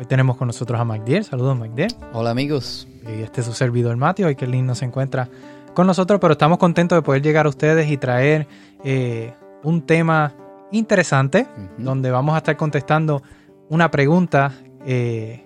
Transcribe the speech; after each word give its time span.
hoy 0.00 0.06
tenemos 0.06 0.38
con 0.38 0.46
nosotros 0.46 0.80
a 0.80 0.84
MacDiel. 0.84 1.24
Saludos, 1.24 1.58
MacDiel. 1.58 1.94
Hola, 2.14 2.30
amigos. 2.30 2.88
Y 3.06 3.22
este 3.22 3.42
es 3.42 3.46
su 3.46 3.52
servidor 3.52 3.96
Mateo. 3.98 4.28
Hoy 4.28 4.34
que 4.34 4.46
lindo 4.46 4.74
se 4.74 4.86
encuentra 4.86 5.28
con 5.74 5.86
nosotros, 5.86 6.18
pero 6.20 6.32
estamos 6.32 6.58
contentos 6.58 6.96
de 6.96 7.02
poder 7.02 7.20
llegar 7.20 7.44
a 7.44 7.50
ustedes 7.50 7.90
y 7.90 7.98
traer 7.98 8.48
eh, 8.82 9.34
un 9.62 9.82
tema 9.82 10.34
interesante 10.72 11.46
donde 11.76 12.10
vamos 12.10 12.34
a 12.34 12.38
estar 12.38 12.56
contestando 12.56 13.22
una 13.68 13.90
pregunta, 13.90 14.52
eh, 14.86 15.44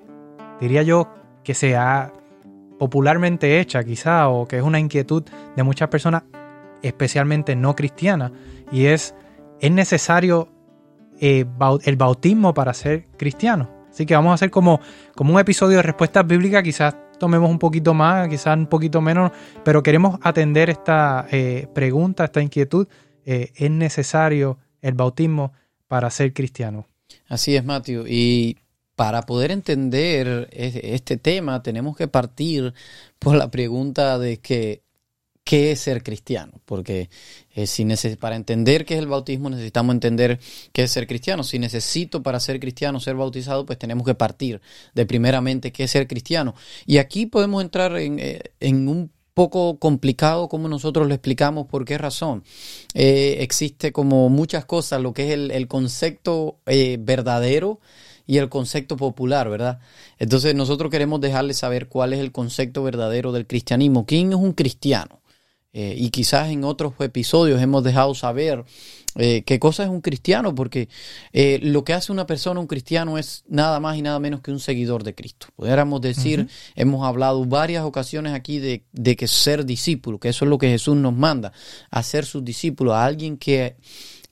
diría 0.61 0.83
yo, 0.83 1.09
que 1.43 1.55
se 1.55 1.77
ha 1.77 2.13
popularmente 2.79 3.61
hecha 3.61 3.83
quizá 3.83 4.29
o 4.29 4.47
que 4.47 4.59
es 4.59 4.63
una 4.63 4.79
inquietud 4.79 5.25
de 5.57 5.63
muchas 5.65 5.89
personas, 5.89 6.23
especialmente 6.81 7.57
no 7.57 7.75
cristianas, 7.75 8.31
y 8.71 8.87
es, 8.87 9.15
¿es 9.61 9.73
necesario 9.73 10.49
eh, 11.21 11.45
el 11.85 11.97
bautismo 11.97 12.55
para 12.55 12.73
ser 12.73 13.09
cristiano? 13.17 13.74
Así 13.95 14.07
que 14.07 14.15
vamos 14.17 14.33
a 14.33 14.35
hacer 14.35 14.51
como, 14.51 14.81
como 15.15 15.33
un 15.35 15.39
episodio 15.39 15.77
de 15.77 15.85
respuestas 15.85 16.27
bíblicas, 16.27 16.65
quizás 16.65 16.97
tomemos 17.21 17.49
un 17.49 17.61
poquito 17.61 17.95
más, 17.95 18.29
quizás 18.29 18.57
un 18.57 18.67
poquito 18.67 19.01
menos, 19.01 19.31
pero 19.65 19.85
queremos 19.85 20.19
atender 20.23 20.69
esta 20.69 21.29
eh, 21.31 21.69
pregunta, 21.73 22.25
esta 22.25 22.43
inquietud. 22.43 22.89
eh, 23.25 23.53
¿Es 23.55 23.71
necesario 23.71 24.59
el 24.83 24.95
bautismo 24.95 25.53
para 25.87 26.11
ser 26.11 26.33
cristiano? 26.33 26.89
Así 27.29 27.55
es, 27.55 27.65
Matthew. 27.65 28.05
Y 28.09 28.59
para 28.97 29.23
poder 29.23 29.53
entender 29.53 30.49
es- 30.51 30.75
este 30.83 31.17
tema, 31.17 31.63
tenemos 31.63 31.97
que 31.97 32.09
partir 32.09 32.75
por 33.21 33.37
la 33.37 33.49
pregunta 33.51 34.19
de 34.19 34.39
que, 34.39 34.83
¿qué 35.45 35.73
es 35.73 35.81
ser 35.81 36.03
cristiano? 36.03 36.53
Porque 36.65 37.11
eh, 37.55 37.67
si 37.67 37.85
para 38.19 38.37
entender 38.37 38.85
qué 38.85 38.95
es 38.95 39.01
el 39.01 39.07
bautismo, 39.07 39.51
necesitamos 39.51 39.95
entender 39.95 40.41
qué 40.73 40.85
es 40.85 40.91
ser 40.91 41.07
cristiano. 41.07 41.45
Si 41.45 41.59
necesito 41.59 42.23
para 42.23 42.41
ser 42.41 42.59
cristiano 42.59 42.99
ser 42.99 43.15
bautizado, 43.15 43.67
pues 43.67 43.79
tenemos 43.79 44.07
que 44.07 44.15
partir 44.15 44.61
de 44.95 45.07
primeramente 45.07 45.73
qué 45.73 45.85
es 45.85 45.91
ser 45.91 46.09
cristiano. 46.09 46.55
Y 46.87 46.99
aquí 46.99 47.27
podemos 47.27 47.63
entrar 47.63 47.97
en, 47.99 48.19
eh, 48.19 48.41
en 48.61 48.89
un 48.89 49.11
poco 49.35 49.79
complicado 49.79 50.49
como 50.49 50.69
nosotros 50.69 51.07
lo 51.07 51.15
explicamos, 51.15 51.67
por 51.67 51.85
qué 51.85 51.99
razón. 51.99 52.45
Eh, 52.95 53.39
existe 53.41 53.93
como 53.93 54.29
muchas 54.31 54.65
cosas, 54.65 55.03
lo 55.03 55.13
que 55.13 55.27
es 55.27 55.31
el, 55.33 55.51
el 55.51 55.69
concepto 55.69 56.59
eh, 56.67 56.97
verdadero 57.01 57.81
y 58.27 58.39
el 58.39 58.49
concepto 58.49 58.97
popular, 58.97 59.51
¿verdad? 59.51 59.81
Entonces 60.19 60.55
nosotros 60.55 60.91
queremos 60.91 61.21
dejarles 61.21 61.59
saber 61.59 61.89
cuál 61.89 62.13
es 62.15 62.21
el 62.21 62.33
concepto 62.33 62.83
verdadero 62.83 63.33
del 63.33 63.47
cristianismo. 63.47 64.07
¿Quién 64.07 64.31
es 64.31 64.39
un 64.39 64.53
cristiano? 64.53 65.21
Eh, 65.77 65.97
y 65.99 66.11
quizás 66.11 66.51
en 66.51 66.63
otros 66.63 66.95
episodios 67.01 67.61
hemos 67.61 67.83
dejado 67.83 68.15
saber 68.15 68.65
eh, 69.17 69.43
qué 69.45 69.59
cosa 69.59 69.83
es 69.83 69.89
un 69.89 70.01
cristiano, 70.01 70.55
porque 70.55 70.89
eh, 71.33 71.59
lo 71.63 71.83
que 71.83 71.93
hace 71.93 72.13
una 72.13 72.27
persona 72.27 72.61
un 72.61 72.69
cristiano 72.69 73.19
es 73.19 73.45
nada 73.49 73.81
más 73.81 73.97
y 73.97 74.03
nada 74.03 74.19
menos 74.21 74.41
que 74.41 74.53
un 74.53 74.61
seguidor 74.61 75.03
de 75.03 75.15
Cristo. 75.15 75.49
Pudiéramos 75.57 76.01
decir, 76.01 76.49
hemos 76.77 77.05
hablado 77.05 77.45
varias 77.45 77.85
ocasiones 77.85 78.35
aquí 78.35 78.61
de, 78.61 78.85
de 78.93 79.17
que 79.17 79.29
ser 79.29 79.65
discípulo, 79.65 80.19
que 80.19 80.29
eso 80.29 80.45
es 80.45 80.49
lo 80.49 80.59
que 80.59 80.69
Jesús 80.69 80.97
nos 80.97 81.13
manda, 81.13 81.53
a 81.91 82.03
ser 82.03 82.25
sus 82.25 82.45
discípulos, 82.45 82.95
a 82.95 83.05
alguien 83.05 83.37
que, 83.37 83.77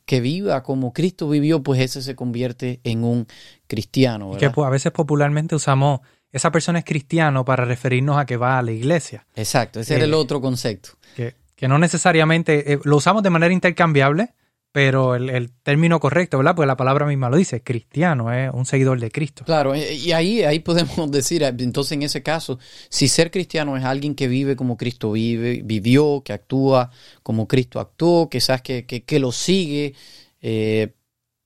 que 0.05 0.21
viva 0.21 0.63
como 0.63 0.93
Cristo 0.93 1.29
vivió, 1.29 1.63
pues 1.63 1.81
ese 1.81 2.03
se 2.03 2.15
convierte 2.15 2.81
en 2.85 3.05
un 3.05 3.27
cristiano. 3.67 4.33
Que 4.37 4.51
pues, 4.51 4.67
a 4.67 4.71
veces 4.71 4.93
popularmente 4.93 5.55
usamos, 5.55 6.01
esa 6.31 6.51
persona 6.51 6.81
es 6.81 6.85
cristiano 6.85 7.45
para 7.45 7.65
referirnos 7.65 8.17
a 8.19 8.27
que 8.27 8.37
va 8.37 8.59
a 8.59 8.63
la 8.63 8.73
iglesia, 8.73 9.27
Exacto, 9.37 9.81
ese 9.81 9.95
era 9.95 10.05
el 10.05 10.13
Eh, 10.13 10.17
otro 10.17 10.41
concepto. 10.41 10.91
que, 11.15 11.42
que 11.63 11.69
no 11.69 11.79
necesariamente, 11.79 12.73
eh, 12.73 12.81
lo 12.83 12.97
usamos 12.97 13.23
de 13.23 13.31
manera 13.31 13.55
intercambiable, 13.55 14.35
pero 14.73 15.15
el, 15.15 15.53
término 15.63 16.01
correcto, 16.01 16.39
¿verdad? 16.39 16.57
Porque 16.57 16.67
la 16.67 16.77
palabra 16.77 17.07
misma 17.07 17.31
lo 17.31 17.37
dice, 17.37 17.63
cristiano, 17.63 18.33
es 18.33 18.51
un 18.53 18.67
seguidor 18.67 18.99
de 18.99 19.13
Cristo. 19.13 19.45
Claro, 19.45 19.73
y 19.77 20.11
ahí, 20.11 20.43
ahí 20.43 20.59
podemos 20.59 21.09
decir, 21.13 21.45
eh, 21.45 21.55
entonces 21.57 21.93
en 21.93 22.03
ese 22.03 22.21
caso, 22.21 22.59
si 22.89 23.07
ser 23.07 23.31
cristiano 23.31 23.77
es 23.77 23.85
alguien 23.85 24.17
que 24.17 24.27
vive 24.27 24.57
como 24.57 24.77
Cristo 24.77 25.13
vive, 25.13 25.63
vivió, 25.65 26.21
que 26.25 26.33
actúa 26.33 26.91
como 27.23 27.47
Cristo 27.47 27.79
actuó, 27.79 28.29
sabes 28.41 28.63
que, 28.63 28.85
que, 28.85 29.05
que 29.05 29.21
lo 29.21 29.31
sigue, 29.31 29.95
eh, 30.41 30.95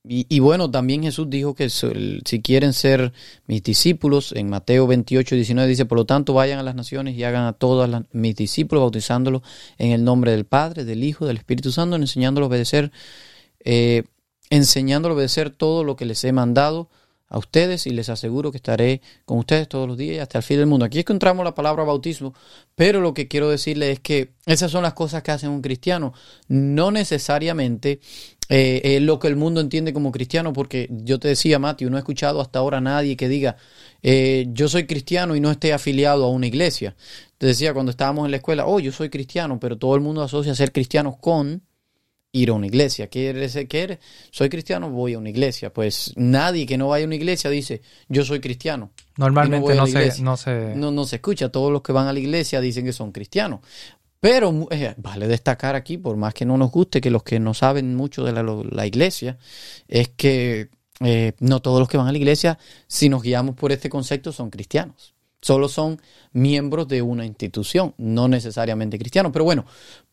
y, 0.08 0.26
y 0.28 0.38
bueno, 0.40 0.70
también 0.70 1.02
Jesús 1.02 1.28
dijo 1.28 1.54
que 1.54 1.68
si 1.70 2.42
quieren 2.42 2.72
ser 2.72 3.12
mis 3.46 3.62
discípulos, 3.62 4.32
en 4.32 4.48
Mateo 4.48 4.86
28, 4.86 5.34
19 5.34 5.68
dice, 5.68 5.84
por 5.84 5.98
lo 5.98 6.04
tanto 6.06 6.32
vayan 6.34 6.58
a 6.58 6.62
las 6.62 6.74
naciones 6.74 7.16
y 7.16 7.24
hagan 7.24 7.44
a 7.44 7.52
todas 7.52 7.88
las- 7.90 8.04
mis 8.12 8.36
discípulos, 8.36 8.82
bautizándolos 8.82 9.42
en 9.78 9.92
el 9.92 10.04
nombre 10.04 10.30
del 10.32 10.44
Padre, 10.44 10.84
del 10.84 11.02
Hijo, 11.04 11.26
del 11.26 11.36
Espíritu 11.38 11.72
Santo, 11.72 11.96
enseñándolos 11.96 12.46
a 12.46 12.50
obedecer, 12.50 12.92
eh, 13.64 14.04
enseñándolos 14.50 15.14
a 15.14 15.18
obedecer 15.18 15.50
todo 15.50 15.82
lo 15.84 15.96
que 15.96 16.04
les 16.06 16.22
he 16.24 16.32
mandado 16.32 16.88
a 17.28 17.38
ustedes 17.38 17.86
y 17.86 17.90
les 17.90 18.08
aseguro 18.08 18.50
que 18.50 18.58
estaré 18.58 19.00
con 19.24 19.38
ustedes 19.38 19.68
todos 19.68 19.88
los 19.88 19.96
días 19.96 20.16
y 20.16 20.18
hasta 20.20 20.38
el 20.38 20.44
fin 20.44 20.58
del 20.58 20.66
mundo. 20.66 20.84
Aquí 20.84 21.00
encontramos 21.00 21.44
la 21.44 21.54
palabra 21.54 21.84
bautismo, 21.84 22.34
pero 22.74 23.00
lo 23.00 23.14
que 23.14 23.28
quiero 23.28 23.50
decirles 23.50 23.94
es 23.94 24.00
que 24.00 24.32
esas 24.46 24.70
son 24.70 24.82
las 24.82 24.94
cosas 24.94 25.22
que 25.22 25.32
hacen 25.32 25.50
un 25.50 25.62
cristiano, 25.62 26.12
no 26.48 26.90
necesariamente 26.90 28.00
eh, 28.48 29.00
lo 29.00 29.18
que 29.18 29.26
el 29.26 29.34
mundo 29.36 29.60
entiende 29.60 29.92
como 29.92 30.12
cristiano, 30.12 30.52
porque 30.52 30.88
yo 30.90 31.18
te 31.18 31.28
decía, 31.28 31.58
Matthew, 31.58 31.90
no 31.90 31.96
he 31.96 32.00
escuchado 32.00 32.40
hasta 32.40 32.60
ahora 32.60 32.78
a 32.78 32.80
nadie 32.80 33.16
que 33.16 33.28
diga, 33.28 33.56
eh, 34.02 34.46
yo 34.50 34.68
soy 34.68 34.86
cristiano 34.86 35.34
y 35.34 35.40
no 35.40 35.50
esté 35.50 35.72
afiliado 35.72 36.24
a 36.24 36.30
una 36.30 36.46
iglesia. 36.46 36.94
Te 37.38 37.46
decía 37.46 37.74
cuando 37.74 37.90
estábamos 37.90 38.24
en 38.24 38.30
la 38.30 38.36
escuela, 38.36 38.66
oh, 38.66 38.78
yo 38.78 38.92
soy 38.92 39.10
cristiano, 39.10 39.58
pero 39.58 39.78
todo 39.78 39.94
el 39.96 40.00
mundo 40.00 40.22
asocia 40.22 40.54
ser 40.54 40.72
cristiano 40.72 41.18
con 41.20 41.62
ir 42.36 42.50
a 42.50 42.52
una 42.52 42.66
iglesia. 42.66 43.08
¿Quieres 43.08 43.52
ser 43.52 43.66
que 43.66 43.82
eres? 43.82 43.98
Soy 44.30 44.48
cristiano, 44.48 44.90
voy 44.90 45.14
a 45.14 45.18
una 45.18 45.30
iglesia. 45.30 45.72
Pues 45.72 46.12
nadie 46.16 46.66
que 46.66 46.76
no 46.76 46.88
vaya 46.88 47.04
a 47.04 47.06
una 47.06 47.14
iglesia 47.14 47.50
dice, 47.50 47.82
yo 48.08 48.24
soy 48.24 48.40
cristiano. 48.40 48.90
Normalmente 49.16 49.74
no, 49.74 49.86
se, 49.86 50.22
no 50.22 50.36
se... 50.36 50.74
No, 50.76 50.90
no 50.90 51.04
se 51.04 51.16
escucha. 51.16 51.48
Todos 51.48 51.72
los 51.72 51.82
que 51.82 51.92
van 51.92 52.06
a 52.06 52.12
la 52.12 52.18
iglesia 52.18 52.60
dicen 52.60 52.84
que 52.84 52.92
son 52.92 53.12
cristianos. 53.12 53.60
Pero 54.20 54.68
eh, 54.70 54.94
vale 54.96 55.28
destacar 55.28 55.76
aquí, 55.76 55.98
por 55.98 56.16
más 56.16 56.34
que 56.34 56.44
no 56.44 56.56
nos 56.56 56.70
guste, 56.70 57.00
que 57.00 57.10
los 57.10 57.22
que 57.22 57.38
no 57.38 57.54
saben 57.54 57.94
mucho 57.94 58.24
de 58.24 58.32
la 58.32 58.86
iglesia, 58.86 59.38
es 59.88 60.08
que 60.08 60.70
eh, 61.00 61.32
no 61.40 61.60
todos 61.60 61.78
los 61.78 61.88
que 61.88 61.96
van 61.96 62.08
a 62.08 62.12
la 62.12 62.18
iglesia, 62.18 62.58
si 62.86 63.08
nos 63.08 63.22
guiamos 63.22 63.54
por 63.54 63.72
este 63.72 63.90
concepto, 63.90 64.32
son 64.32 64.50
cristianos. 64.50 65.15
Solo 65.42 65.68
son 65.68 66.00
miembros 66.32 66.88
de 66.88 67.02
una 67.02 67.24
institución, 67.24 67.94
no 67.98 68.26
necesariamente 68.26 68.98
cristianos. 68.98 69.32
Pero 69.32 69.44
bueno, 69.44 69.64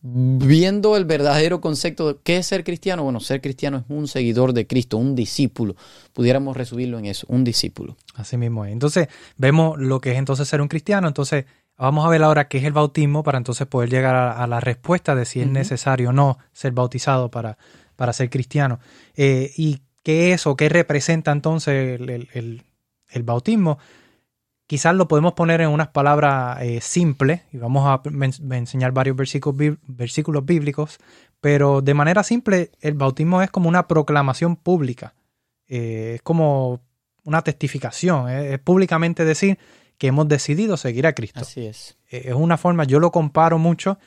viendo 0.01 0.95
el 0.97 1.05
verdadero 1.05 1.61
concepto 1.61 2.07
de 2.13 2.19
qué 2.23 2.37
es 2.37 2.45
ser 2.47 2.63
cristiano, 2.63 3.03
bueno, 3.03 3.19
ser 3.19 3.41
cristiano 3.41 3.77
es 3.77 3.83
un 3.89 4.07
seguidor 4.07 4.53
de 4.53 4.67
Cristo, 4.67 4.97
un 4.97 5.15
discípulo. 5.15 5.75
Pudiéramos 6.13 6.55
resumirlo 6.57 6.99
en 6.99 7.05
eso, 7.05 7.25
un 7.29 7.43
discípulo. 7.43 7.97
Así 8.15 8.37
mismo 8.37 8.65
es. 8.65 8.73
Entonces, 8.73 9.07
vemos 9.37 9.79
lo 9.79 10.01
que 10.01 10.11
es 10.11 10.17
entonces 10.17 10.47
ser 10.47 10.61
un 10.61 10.67
cristiano. 10.67 11.07
Entonces, 11.07 11.45
vamos 11.77 12.05
a 12.05 12.09
ver 12.09 12.21
ahora 12.21 12.47
qué 12.47 12.59
es 12.59 12.63
el 12.65 12.73
bautismo 12.73 13.23
para 13.23 13.37
entonces 13.37 13.65
poder 13.67 13.89
llegar 13.89 14.15
a, 14.15 14.43
a 14.43 14.47
la 14.47 14.59
respuesta 14.59 15.15
de 15.15 15.25
si 15.25 15.39
es 15.39 15.47
necesario 15.47 16.09
o 16.09 16.13
no 16.13 16.37
ser 16.51 16.73
bautizado 16.73 17.31
para, 17.31 17.57
para 17.95 18.13
ser 18.13 18.29
cristiano. 18.29 18.79
Eh, 19.15 19.51
¿Y 19.57 19.81
qué 20.03 20.33
es 20.33 20.45
o 20.47 20.55
qué 20.57 20.69
representa 20.69 21.31
entonces 21.31 21.99
el, 21.99 22.09
el- 22.09 22.29
el- 22.33 22.63
el 23.09 23.23
bautismo? 23.23 23.79
Quizás 24.67 24.95
lo 24.95 25.07
podemos 25.07 25.33
poner 25.33 25.61
en 25.61 25.69
unas 25.69 25.89
palabras 25.89 26.61
eh, 26.61 26.79
simples 26.81 27.41
y 27.51 27.57
vamos 27.57 27.85
a 27.85 28.01
enseñar 28.55 28.91
varios 28.91 29.15
versículos, 29.15 29.57
bí- 29.57 29.77
versículos 29.87 30.45
bíblicos, 30.45 30.99
pero 31.41 31.81
de 31.81 31.93
manera 31.93 32.23
simple 32.23 32.71
el 32.79 32.93
bautismo 32.93 33.41
es 33.41 33.51
como 33.51 33.67
una 33.69 33.87
proclamación 33.87 34.55
pública, 34.55 35.13
Eh, 35.67 36.13
es 36.15 36.21
como 36.21 36.79
una 37.23 37.41
testificación, 37.41 38.29
eh, 38.29 38.53
es 38.53 38.59
públicamente 38.59 39.25
decir 39.25 39.57
que 39.97 40.07
hemos 40.07 40.27
decidido 40.27 40.75
seguir 40.77 41.07
a 41.07 41.13
Cristo. 41.13 41.41
Así 41.41 41.65
es. 41.65 41.97
Es 42.09 42.33
una 42.33 42.57
forma, 42.57 42.83
yo 42.83 42.99
lo 42.99 43.11
comparo 43.11 43.57
mucho 43.57 43.97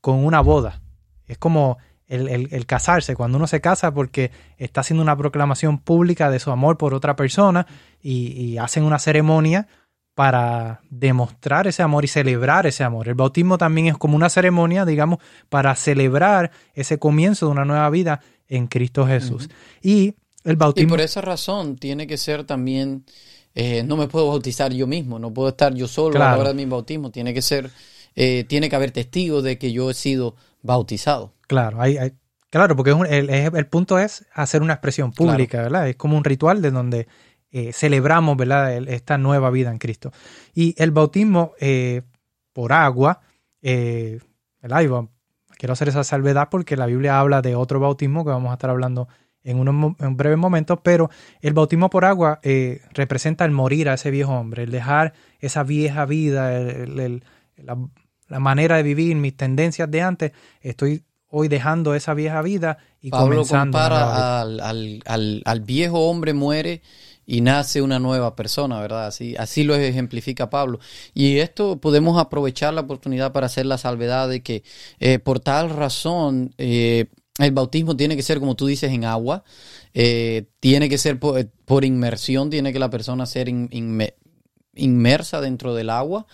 con 0.00 0.24
una 0.24 0.40
boda. 0.40 0.80
Es 1.26 1.38
como 1.38 1.78
el, 2.14 2.28
el- 2.28 2.48
el 2.52 2.66
casarse, 2.66 3.14
cuando 3.16 3.38
uno 3.38 3.46
se 3.46 3.60
casa 3.60 3.92
porque 3.92 4.30
está 4.58 4.80
haciendo 4.82 5.02
una 5.02 5.16
proclamación 5.16 5.78
pública 5.78 6.30
de 6.30 6.38
su 6.38 6.50
amor 6.50 6.76
por 6.78 6.94
otra 6.94 7.16
persona 7.16 7.66
y, 8.02 8.32
y 8.40 8.58
hacen 8.58 8.84
una 8.84 8.98
ceremonia 8.98 9.66
para 10.14 10.82
demostrar 10.90 11.66
ese 11.66 11.82
amor 11.82 12.04
y 12.04 12.08
celebrar 12.08 12.66
ese 12.66 12.84
amor. 12.84 13.08
El 13.08 13.14
bautismo 13.14 13.56
también 13.56 13.86
es 13.86 13.96
como 13.96 14.14
una 14.14 14.28
ceremonia, 14.28 14.84
digamos, 14.84 15.18
para 15.48 15.74
celebrar 15.74 16.50
ese 16.74 16.98
comienzo 16.98 17.46
de 17.46 17.52
una 17.52 17.64
nueva 17.64 17.88
vida 17.88 18.20
en 18.48 18.66
Cristo 18.66 19.06
Jesús. 19.06 19.48
Y 19.80 20.14
el 20.44 20.52
Y 20.52 20.56
bautismo... 20.56 20.90
por 20.90 21.00
esa 21.00 21.22
razón 21.22 21.76
tiene 21.76 22.06
que 22.06 22.18
ser 22.18 22.44
también, 22.44 23.04
eh, 23.54 23.84
no 23.84 23.96
me 23.96 24.06
puedo 24.06 24.28
bautizar 24.28 24.72
yo 24.74 24.86
mismo, 24.86 25.18
no 25.18 25.32
puedo 25.32 25.48
estar 25.48 25.72
yo 25.74 25.88
solo 25.88 26.16
a 26.16 26.18
la 26.32 26.38
hora 26.38 26.48
de 26.50 26.54
mi 26.56 26.66
bautismo, 26.66 27.10
tiene 27.10 27.32
que 27.32 27.40
ser 27.42 27.70
eh, 28.14 28.44
tiene 28.46 28.68
que 28.68 28.76
haber 28.76 28.90
testigos 28.90 29.42
de 29.42 29.56
que 29.56 29.72
yo 29.72 29.90
he 29.90 29.94
sido 29.94 30.36
bautizado. 30.60 31.32
Claro, 31.52 31.80
hay, 31.82 31.98
hay- 31.98 32.12
claro, 32.50 32.74
porque 32.76 32.90
es 32.90 32.96
un- 32.96 33.06
el, 33.06 33.66
punto 33.66 33.98
es 33.98 34.26
hacer 34.32 34.62
una 34.62 34.72
expresión 34.72 35.12
pública, 35.12 35.60
¿verdad? 35.62 35.88
Es 35.88 35.96
como 35.96 36.16
un 36.16 36.24
ritual 36.24 36.62
de 36.62 36.70
donde 36.70 37.06
eh, 37.54 37.72
celebramos, 37.74 38.36
¿verdad? 38.38 38.72
esta 38.88 39.18
nueva 39.18 39.50
vida 39.50 39.70
en 39.70 39.76
Cristo. 39.78 40.10
Y 40.54 40.74
el 40.78 40.90
bautismo 40.90 41.52
eh, 41.60 42.00
por 42.54 42.72
agua, 42.72 43.20
eh, 43.60 44.20
¿verdad? 44.62 45.06
Quiero 45.58 45.74
hacer 45.74 45.88
esa 45.90 46.02
salvedad 46.02 46.48
porque 46.50 46.76
la 46.78 46.86
Biblia 46.86 47.20
habla 47.20 47.42
de 47.42 47.54
otro 47.54 47.78
bautismo 47.78 48.24
que 48.24 48.30
vamos 48.30 48.50
a 48.50 48.54
estar 48.54 48.70
hablando 48.70 49.06
en 49.44 49.58
unos 49.58 49.96
en 49.98 50.16
breves 50.16 50.38
momentos, 50.38 50.78
pero 50.82 51.10
el 51.42 51.52
bautismo 51.52 51.90
por 51.90 52.04
agua 52.06 52.40
eh, 52.42 52.80
representa 52.94 53.44
el 53.44 53.50
morir 53.50 53.88
a 53.90 53.94
ese 53.94 54.10
viejo 54.10 54.32
hombre, 54.32 54.62
el 54.62 54.70
dejar 54.70 55.12
esa 55.40 55.62
vieja 55.62 56.06
vida, 56.06 56.56
el- 56.56 56.98
el- 56.98 57.24
la, 57.56 57.76
la 58.28 58.40
manera 58.40 58.76
de 58.76 58.82
vivir, 58.82 59.14
mis 59.16 59.36
tendencias 59.36 59.90
de 59.90 60.00
antes, 60.00 60.32
estoy 60.62 61.04
hoy 61.32 61.48
dejando 61.48 61.94
esa 61.94 62.14
vieja 62.14 62.42
vida 62.42 62.78
y 63.00 63.10
Pablo 63.10 63.36
comenzando 63.42 63.78
compara 63.78 64.40
al, 64.42 64.60
al- 64.60 65.02
al- 65.06 65.42
al 65.44 65.60
viejo 65.60 66.08
hombre 66.08 66.34
muere 66.34 66.82
y 67.26 67.40
nace 67.40 67.80
una 67.82 67.98
nueva 67.98 68.36
persona, 68.36 68.80
¿verdad? 68.80 69.06
Así, 69.06 69.34
así 69.36 69.64
lo 69.64 69.74
ejemplifica 69.74 70.50
Pablo. 70.50 70.78
Y 71.14 71.38
esto 71.38 71.78
podemos 71.80 72.20
aprovechar 72.20 72.74
la 72.74 72.82
oportunidad 72.82 73.32
para 73.32 73.46
hacer 73.46 73.64
la 73.66 73.78
salvedad 73.78 74.28
de 74.28 74.42
que 74.42 74.62
eh, 75.00 75.18
por 75.18 75.40
tal 75.40 75.70
razón 75.70 76.52
eh, 76.58 77.06
el 77.38 77.52
bautismo 77.52 77.96
tiene 77.96 78.14
que 78.16 78.22
ser, 78.22 78.38
como 78.38 78.54
tú 78.56 78.66
dices, 78.66 78.92
en 78.92 79.04
agua, 79.04 79.42
eh, 79.94 80.44
tiene 80.60 80.88
que 80.88 80.98
ser 80.98 81.18
por, 81.18 81.46
por 81.64 81.84
inmersión, 81.84 82.50
tiene 82.50 82.72
que 82.72 82.78
la 82.78 82.90
persona 82.90 83.24
ser 83.24 83.48
in- 83.48 83.70
inme- 83.70 84.14
inmersa 84.74 85.40
dentro 85.40 85.74
del 85.74 85.90
agua 85.90 86.26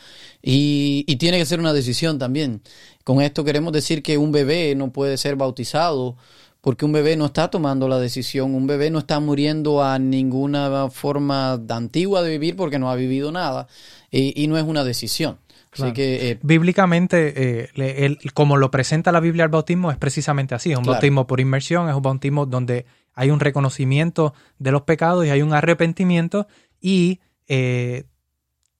y, 0.43 1.05
y 1.07 1.17
tiene 1.17 1.39
que 1.39 1.47
ser 1.47 1.61
una 1.61 1.73
decisión 1.73 2.19
también. 2.19 2.63
Con 3.05 3.21
esto 3.21 3.45
queremos 3.45 3.73
decir 3.73 4.03
que 4.03 4.19
un 4.19 4.33
bebé 4.33 4.75
no 4.75 4.93
puede 4.93 5.17
ser 5.17 5.37
bautizado 5.37 6.17
porque 6.61 6.85
un 6.85 6.93
bebé 6.93 7.17
no 7.17 7.27
está 7.27 7.49
tomando 7.51 7.89
la 7.89 7.99
decisión, 7.99 8.55
un 8.55 8.67
bebé 8.67 8.91
no 8.91 8.99
está 8.99 9.21
muriendo 9.21 9.83
a 9.83 9.99
ninguna 9.99 10.91
forma 10.91 11.53
antigua 11.69 12.23
de 12.23 12.31
vivir 12.31 12.57
porque 12.57 12.79
no 12.79 12.91
ha 12.91 12.97
vivido 12.97 13.31
nada 13.33 13.67
y, 14.11 14.41
y 14.43 14.47
no 14.49 14.59
es 14.59 14.65
una 14.65 14.85
decisión. 14.85 15.39
Claro. 15.71 15.93
Así 15.93 15.95
que 15.95 16.31
eh, 16.31 16.39
Bíblicamente, 16.43 17.33
eh, 17.63 17.69
le- 17.75 18.07
el- 18.07 18.19
como 18.35 18.57
lo 18.57 18.71
presenta 18.71 19.13
la 19.13 19.21
Biblia 19.21 19.45
al 19.45 19.51
bautismo, 19.51 19.91
es 19.91 19.97
precisamente 19.99 20.55
así. 20.55 20.73
Es 20.73 20.79
un 20.79 20.85
Claro. 20.85 20.95
bautismo 20.95 21.27
por 21.27 21.41
inmersión, 21.41 21.89
es 21.89 21.95
un 21.95 22.03
bautismo 22.03 22.47
donde 22.47 22.87
hay 23.15 23.31
un 23.31 23.39
reconocimiento 23.41 24.35
de 24.59 24.73
los 24.73 24.83
pecados 24.83 25.27
y 25.27 25.31
hay 25.31 25.43
un 25.43 25.53
arrepentimiento 25.53 26.47
y 26.81 27.21
eh, 27.49 28.05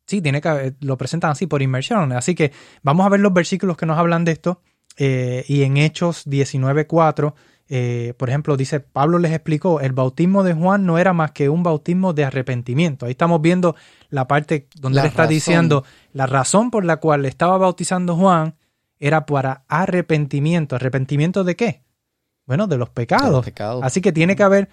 sí, 0.09 0.21
tiene 0.21 0.41
que 0.41 0.75
lo 0.81 0.97
presentan 0.99 1.31
así 1.31 1.47
por 1.47 1.63
inmersión. 1.63 2.11
Así 2.13 2.35
que 2.35 2.51
vamos 2.83 3.07
a 3.07 3.11
ver 3.11 3.21
los 3.21 3.33
versículos 3.33 3.77
que 3.77 3.87
nos 3.87 3.97
hablan 3.99 4.25
de 4.25 4.33
esto. 4.33 4.61
eh, 4.97 5.45
y 5.47 5.63
en 5.63 5.77
Hechos 5.77 6.27
19.4, 6.27 7.35
eh, 7.69 8.15
por 8.17 8.31
ejemplo, 8.31 8.57
dice, 8.57 8.81
Pablo 8.81 9.19
les 9.21 9.31
explicó, 9.33 9.81
el 9.81 9.93
bautismo 9.93 10.43
de 10.43 10.55
Juan 10.55 10.87
no 10.87 10.99
era 10.99 11.13
más 11.13 11.31
que 11.33 11.49
un 11.49 11.63
bautismo 11.63 12.15
de 12.15 12.25
arrepentimiento. 12.25 13.07
Ahí 13.07 13.13
estamos 13.13 13.41
viendo 13.41 13.77
la 14.09 14.27
parte 14.27 14.67
donde 14.75 14.97
La 14.97 15.03
él 15.03 15.09
está 15.09 15.23
razón. 15.23 15.35
diciendo, 15.35 15.85
la 16.13 16.27
razón 16.27 16.71
por 16.73 16.85
la 16.85 16.97
cual 16.97 17.23
le 17.23 17.29
estaba 17.29 17.59
bautizando 17.59 18.17
Juan 18.17 18.57
era 18.99 19.25
para 19.27 19.65
arrepentimiento. 19.69 20.75
¿Arrepentimiento 20.77 21.45
de 21.45 21.55
qué? 21.57 21.83
Bueno, 22.47 22.67
de 22.67 22.79
los 22.79 22.89
pecados. 22.89 23.27
de 23.27 23.31
los 23.33 23.45
pecados. 23.45 23.85
Así 23.85 24.01
que 24.01 24.11
tiene 24.13 24.35
que 24.35 24.43
haber 24.43 24.71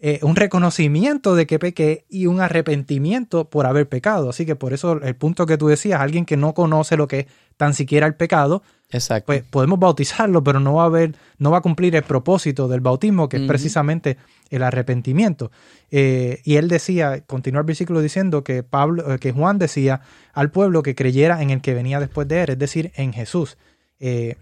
eh, 0.00 0.20
un 0.22 0.36
reconocimiento 0.36 1.34
de 1.34 1.48
que 1.48 1.58
pequé 1.58 2.04
y 2.08 2.26
un 2.26 2.40
arrepentimiento 2.40 3.50
por 3.50 3.66
haber 3.66 3.88
pecado. 3.88 4.30
Así 4.30 4.46
que 4.46 4.54
por 4.54 4.72
eso 4.72 4.92
el 5.02 5.16
punto 5.16 5.44
que 5.44 5.58
tú 5.58 5.66
decías, 5.66 6.00
alguien 6.00 6.24
que 6.24 6.36
no 6.36 6.54
conoce 6.54 6.96
lo 6.96 7.08
que 7.08 7.20
es 7.20 7.26
tan 7.56 7.74
siquiera 7.74 8.06
el 8.06 8.14
pecado, 8.14 8.62
Exacto. 8.90 9.26
pues 9.26 9.42
podemos 9.42 9.80
bautizarlo, 9.80 10.44
pero 10.44 10.60
no 10.60 10.74
va 10.74 10.84
a 10.84 10.86
haber, 10.86 11.16
no 11.38 11.50
va 11.50 11.58
a 11.58 11.62
cumplir 11.62 11.96
el 11.96 12.04
propósito 12.04 12.68
del 12.68 12.80
bautismo, 12.80 13.28
que 13.28 13.38
es 13.38 13.42
precisamente 13.48 14.18
el 14.50 14.62
arrepentimiento. 14.62 15.50
Eh, 15.90 16.40
y 16.44 16.56
él 16.56 16.68
decía, 16.68 17.24
continúa 17.26 17.62
el 17.62 17.66
versículo 17.66 18.00
diciendo 18.00 18.44
que 18.44 18.62
Pablo, 18.62 19.12
eh, 19.12 19.18
que 19.18 19.32
Juan 19.32 19.58
decía 19.58 20.02
al 20.32 20.52
pueblo 20.52 20.84
que 20.84 20.94
creyera 20.94 21.42
en 21.42 21.50
el 21.50 21.60
que 21.60 21.74
venía 21.74 21.98
después 21.98 22.28
de 22.28 22.42
él, 22.42 22.50
es 22.50 22.58
decir, 22.58 22.92
en 22.94 23.12
Jesús. 23.12 23.58
Eh, 23.98 24.36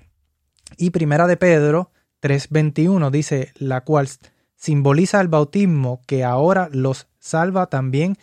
y 0.77 0.91
primera 0.91 1.27
de 1.27 1.39
Pedro 1.39 1.91
3:21 2.21 3.11
dice, 3.11 3.53
la 3.55 3.83
cual 3.83 4.09
simboliza 4.57 5.21
el 5.21 5.29
bautismo 5.29 6.01
que 6.07 6.25
ahora 6.25 6.69
los 6.73 7.07
salva 7.19 7.67
también 7.67 8.17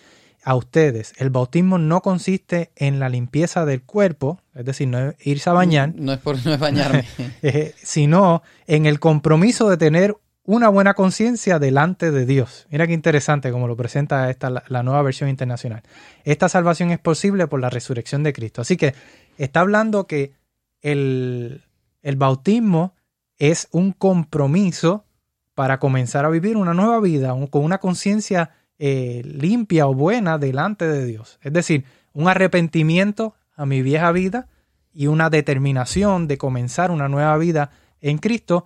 a 0.44 0.56
ustedes. 0.56 1.14
El 1.18 1.30
bautismo 1.30 1.78
no 1.78 2.02
consiste 2.02 2.72
en 2.76 3.00
la 3.00 3.10
limpieza 3.10 3.66
del 3.66 3.84
cuerpo, 3.84 4.42
es 4.54 4.66
decir, 4.66 4.88
no 4.88 5.00
es 5.00 5.16
irse 5.26 5.50
a 5.50 5.54
bañar, 5.54 5.94
No 5.96 6.12
es 6.14 6.20
por 6.20 6.44
no 6.46 6.54
es 6.54 6.60
bañarme. 6.60 7.06
eh, 7.42 7.74
sino 7.82 8.44
en 8.68 8.86
el 8.86 9.00
compromiso 9.00 9.70
de 9.70 9.78
tener 9.78 10.18
una 10.46 10.68
buena 10.68 10.94
conciencia 10.94 11.60
delante 11.60 12.12
de 12.12 12.26
Dios. 12.26 12.68
Mira 12.70 12.86
qué 12.86 12.94
interesante 12.94 13.52
como 13.52 13.68
lo 13.68 13.78
presenta 13.78 14.30
esta, 14.30 14.50
la, 14.50 14.64
la 14.68 14.84
nueva 14.84 15.02
versión 15.02 15.30
internacional. 15.30 15.84
Esta 16.26 16.50
salvación 16.50 16.92
es 16.92 17.00
posible 17.00 17.48
por 17.48 17.62
la 17.62 17.70
resurrección 17.70 18.24
de 18.24 18.34
Cristo. 18.34 18.62
Así 18.62 18.76
que 18.76 18.94
está 19.38 19.62
hablando 19.62 20.06
que 20.06 20.34
el, 20.82 21.64
el 22.02 22.16
bautismo 22.18 22.94
es 23.38 23.70
un 23.72 23.94
compromiso 23.94 25.06
para 25.56 25.80
comenzar 25.80 26.26
a 26.26 26.30
vivir 26.30 26.58
una 26.58 26.74
nueva 26.74 27.00
vida 27.00 27.34
con 27.50 27.64
una 27.64 27.78
conciencia 27.80 28.52
eh, 28.80 29.22
limpia 29.26 29.88
o 29.88 29.94
buena 29.94 30.38
delante 30.38 30.88
de 30.88 31.06
Dios. 31.06 31.40
Es 31.42 31.54
decir, 31.54 31.86
un 32.14 32.28
arrepentimiento 32.28 33.36
a 33.56 33.66
mi 33.66 33.82
vieja 33.82 34.12
vida 34.12 34.48
y 34.94 35.08
una 35.08 35.30
determinación 35.30 36.28
de 36.28 36.38
comenzar 36.38 36.92
una 36.92 37.08
nueva 37.08 37.38
vida 37.38 37.72
en 38.02 38.18
Cristo 38.18 38.66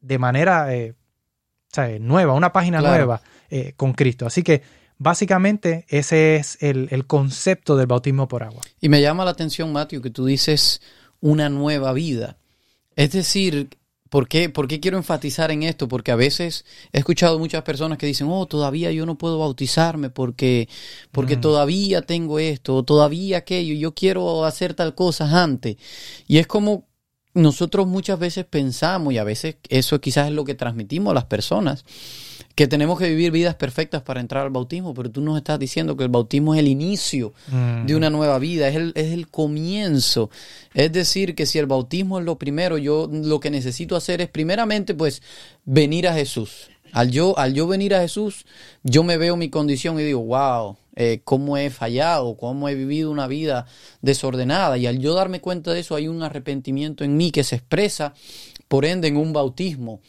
de 0.00 0.18
manera 0.18 0.74
eh, 0.74 0.92
o 0.92 1.74
sea, 1.74 1.98
nueva, 1.98 2.34
una 2.34 2.52
página 2.52 2.80
Claro. 2.80 2.96
nueva 2.96 3.22
eh, 3.50 3.72
con 3.76 3.92
Cristo. 3.92 4.26
Así 4.26 4.42
que 4.42 4.62
básicamente 4.98 5.86
ese 5.88 6.36
es 6.36 6.58
el, 6.60 6.88
el 6.90 7.06
concepto 7.06 7.76
del 7.76 7.86
bautismo 7.86 8.28
por 8.28 8.42
agua. 8.42 8.60
Y 8.80 8.88
me 8.88 9.00
llama 9.00 9.24
la 9.24 9.30
atención, 9.30 9.72
Matthew, 9.72 10.02
que 10.02 10.10
tú 10.10 10.26
dices 10.26 10.82
una 11.20 11.48
nueva 11.48 11.92
vida. 11.92 12.36
Es 12.96 13.12
decir, 13.12 13.70
¿por 14.12 14.28
qué, 14.28 14.50
¿por 14.50 14.68
qué 14.68 14.78
quiero 14.78 14.98
enfatizar 14.98 15.50
en 15.52 15.62
esto? 15.62 15.88
Porque 15.88 16.12
a 16.12 16.16
veces 16.16 16.66
he 16.92 16.98
escuchado 16.98 17.38
muchas 17.38 17.62
personas 17.62 17.96
que 17.96 18.04
dicen, 18.04 18.26
oh, 18.30 18.44
todavía 18.44 18.92
yo 18.92 19.06
no 19.06 19.16
puedo 19.16 19.38
bautizarme 19.38 20.10
porque, 20.10 20.68
porque 21.12 21.38
Mm. 21.38 21.40
todavía 21.40 22.02
tengo 22.02 22.38
esto, 22.38 22.76
o 22.76 22.82
todavía 22.82 23.38
aquello, 23.38 23.72
yo 23.74 23.94
quiero 23.94 24.44
hacer 24.44 24.74
tal 24.74 24.94
cosa 24.94 25.42
antes. 25.42 25.76
Y 26.28 26.36
es 26.36 26.46
como 26.46 26.84
nosotros 27.32 27.86
muchas 27.86 28.18
veces 28.18 28.44
pensamos, 28.44 29.14
y 29.14 29.16
a 29.18 29.24
veces 29.24 29.56
eso 29.70 29.98
quizás 30.02 30.26
es 30.28 30.34
lo 30.34 30.44
que 30.44 30.54
transmitimos 30.54 31.12
a 31.12 31.14
las 31.14 31.24
personas, 31.24 31.86
que 32.54 32.66
tenemos 32.66 32.98
que 32.98 33.08
vivir 33.08 33.30
vidas 33.30 33.54
perfectas 33.54 34.02
para 34.02 34.20
entrar 34.20 34.44
al 34.44 34.50
bautismo, 34.50 34.92
pero 34.94 35.10
tú 35.10 35.20
nos 35.20 35.36
estás 35.38 35.58
diciendo 35.58 35.96
que 35.96 36.04
el 36.04 36.10
bautismo 36.10 36.54
es 36.54 36.60
el 36.60 36.68
inicio 36.68 37.32
Mm. 37.50 37.86
de 37.86 37.96
una 37.96 38.10
nueva 38.10 38.38
vida, 38.38 38.68
es 38.68 38.76
el, 38.76 38.92
es 38.94 39.12
el 39.12 39.28
comienzo. 39.28 40.30
Es 40.74 40.92
decir, 40.92 41.34
que 41.34 41.46
si 41.46 41.58
el 41.58 41.66
bautismo 41.66 42.18
es 42.18 42.24
lo 42.24 42.36
primero, 42.36 42.78
yo 42.78 43.08
lo 43.10 43.40
que 43.40 43.50
necesito 43.50 43.96
hacer 43.96 44.20
es 44.20 44.28
primeramente 44.28 44.94
pues 44.94 45.22
venir 45.64 46.08
a 46.08 46.14
Jesús. 46.14 46.68
Al 46.92 47.10
yo, 47.10 47.38
al 47.38 47.54
yo 47.54 47.66
venir 47.66 47.94
a 47.94 48.00
Jesús, 48.00 48.44
yo 48.82 49.02
me 49.02 49.16
veo 49.16 49.36
mi 49.36 49.48
condición 49.48 49.98
y 49.98 50.02
digo, 50.02 50.20
wow, 50.20 50.76
eh, 50.94 51.22
cómo 51.24 51.56
he 51.56 51.70
fallado, 51.70 52.36
cómo 52.36 52.68
he 52.68 52.74
vivido 52.74 53.10
una 53.10 53.26
vida 53.26 53.64
desordenada. 54.02 54.76
Y 54.76 54.86
al 54.86 54.98
yo 54.98 55.14
darme 55.14 55.40
cuenta 55.40 55.72
de 55.72 55.80
eso, 55.80 55.94
hay 55.94 56.06
un 56.08 56.22
arrepentimiento 56.22 57.02
en 57.02 57.16
mí 57.16 57.30
que 57.30 57.44
se 57.44 57.56
expresa, 57.56 58.12
por 58.68 58.84
ende, 58.84 59.08
en 59.08 59.16
un 59.16 59.32
bautismo. 59.32 60.00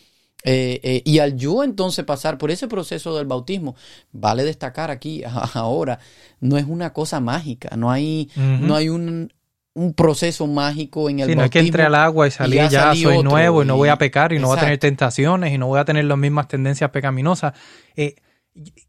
Eh, 0.46 0.82
eh, 0.84 1.02
y 1.06 1.20
al 1.20 1.38
yo 1.38 1.64
entonces 1.64 2.04
pasar 2.04 2.38
por 2.38 2.52
ese 2.52 2.68
proceso 2.68 3.16
del 3.18 3.26
bautismo, 3.26 3.76
vale 4.12 4.44
destacar 4.44 4.92
aquí 4.92 5.24
ahora, 5.54 6.00
no 6.42 6.58
es 6.58 6.66
una 6.68 6.92
cosa 6.92 7.20
mágica, 7.20 7.76
no 7.78 7.90
hay, 7.90 8.30
no 8.36 8.76
hay 8.76 8.90
un, 8.90 9.32
un 9.74 9.94
proceso 9.94 10.46
mágico 10.46 11.10
en 11.10 11.20
el 11.20 11.30
Sí, 11.30 11.36
no 11.36 11.44
es 11.44 11.50
que 11.50 11.60
entre 11.60 11.84
al 11.84 11.96
agua 11.96 12.28
y 12.28 12.32
salí 12.32 12.58
ya 12.70 12.94
soy 12.94 13.18
otro, 13.18 13.30
nuevo 13.30 13.64
y 13.64 13.66
no 13.66 13.76
voy 13.76 13.90
a 13.90 13.98
pecar 13.98 14.34
y 14.34 14.40
no 14.40 14.48
voy 14.48 14.58
a 14.58 14.62
tener 14.62 14.78
tentaciones 14.78 15.54
y 15.54 15.58
no 15.58 15.68
voy 15.68 15.80
a 15.80 15.86
tener 15.86 16.06
las 16.06 16.18
mismas 16.18 16.48
tendencias 16.48 16.90
pecaminosas. 16.92 17.54
Eh, 17.96 18.16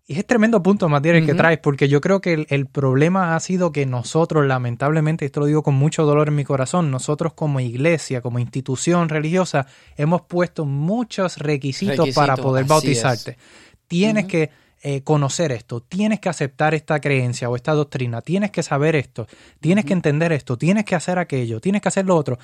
es 0.07 0.27
tremendo 0.27 0.63
punto, 0.63 0.89
Matías, 0.89 1.17
el 1.17 1.27
que 1.27 1.35
traes, 1.35 1.59
porque 1.59 1.89
yo 1.89 2.01
creo 2.01 2.21
que 2.21 2.35
el, 2.35 2.47
el 2.51 2.67
problema 2.67 3.35
ha 3.35 3.41
sido 3.41 3.73
que 3.73 3.87
nosotros, 3.87 4.47
lamentablemente, 4.47 5.25
esto 5.25 5.41
lo 5.41 5.47
digo 5.47 5.63
con 5.63 5.75
mucho 5.75 6.05
dolor 6.05 6.29
en 6.29 6.35
mi 6.35 6.45
corazón, 6.45 6.91
nosotros 6.91 7.33
como 7.33 7.61
iglesia, 7.61 8.21
como 8.21 8.39
institución 8.39 9.09
religiosa, 9.09 9.67
hemos 9.97 10.23
puesto 10.23 10.67
muchos 10.67 11.39
requisitos, 11.39 12.11
para 12.11 12.37
poder 12.37 12.67
bautizarte. 12.67 13.39
Tienes 13.87 14.27
que 14.27 14.51
eh, 14.83 15.03
conocer 15.03 15.51
esto, 15.51 15.81
tienes 15.81 16.21
que 16.21 16.29
aceptar 16.29 16.75
esta 16.75 17.01
creencia 17.01 17.49
o 17.49 17.57
esta 17.57 17.73
doctrina, 17.73 18.21
tienes 18.21 18.51
que 18.51 18.63
saber 18.63 18.95
esto, 18.97 19.27
tienes 19.61 19.87
que 19.87 19.95
entender 19.95 20.31
esto, 20.33 20.59
tienes 20.59 20.85
que 20.85 20.95
hacer 20.95 21.19
aquello, 21.19 21.59
tienes 21.59 21.81
que 21.81 21.89
hacer 21.89 22.05
lo 22.05 22.17
otro. 22.17 22.39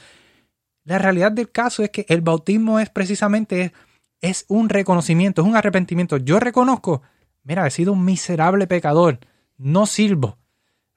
La 0.84 0.98
realidad 0.98 1.32
del 1.32 1.50
caso 1.50 1.82
es 1.82 1.90
que 1.90 2.06
el 2.08 2.22
bautismo 2.22 2.80
es 2.80 2.88
precisamente 2.88 3.72
es, 4.20 4.44
un 4.48 4.68
reconocimiento, 4.68 5.42
es 5.42 5.48
un 5.48 5.56
arrepentimiento. 5.56 6.16
Yo 6.16 6.40
reconozco, 6.40 7.02
mira, 7.42 7.66
he 7.66 7.70
sido 7.70 7.92
un 7.92 8.04
miserable 8.04 8.66
pecador, 8.66 9.18
no 9.56 9.86
sirvo. 9.86 10.38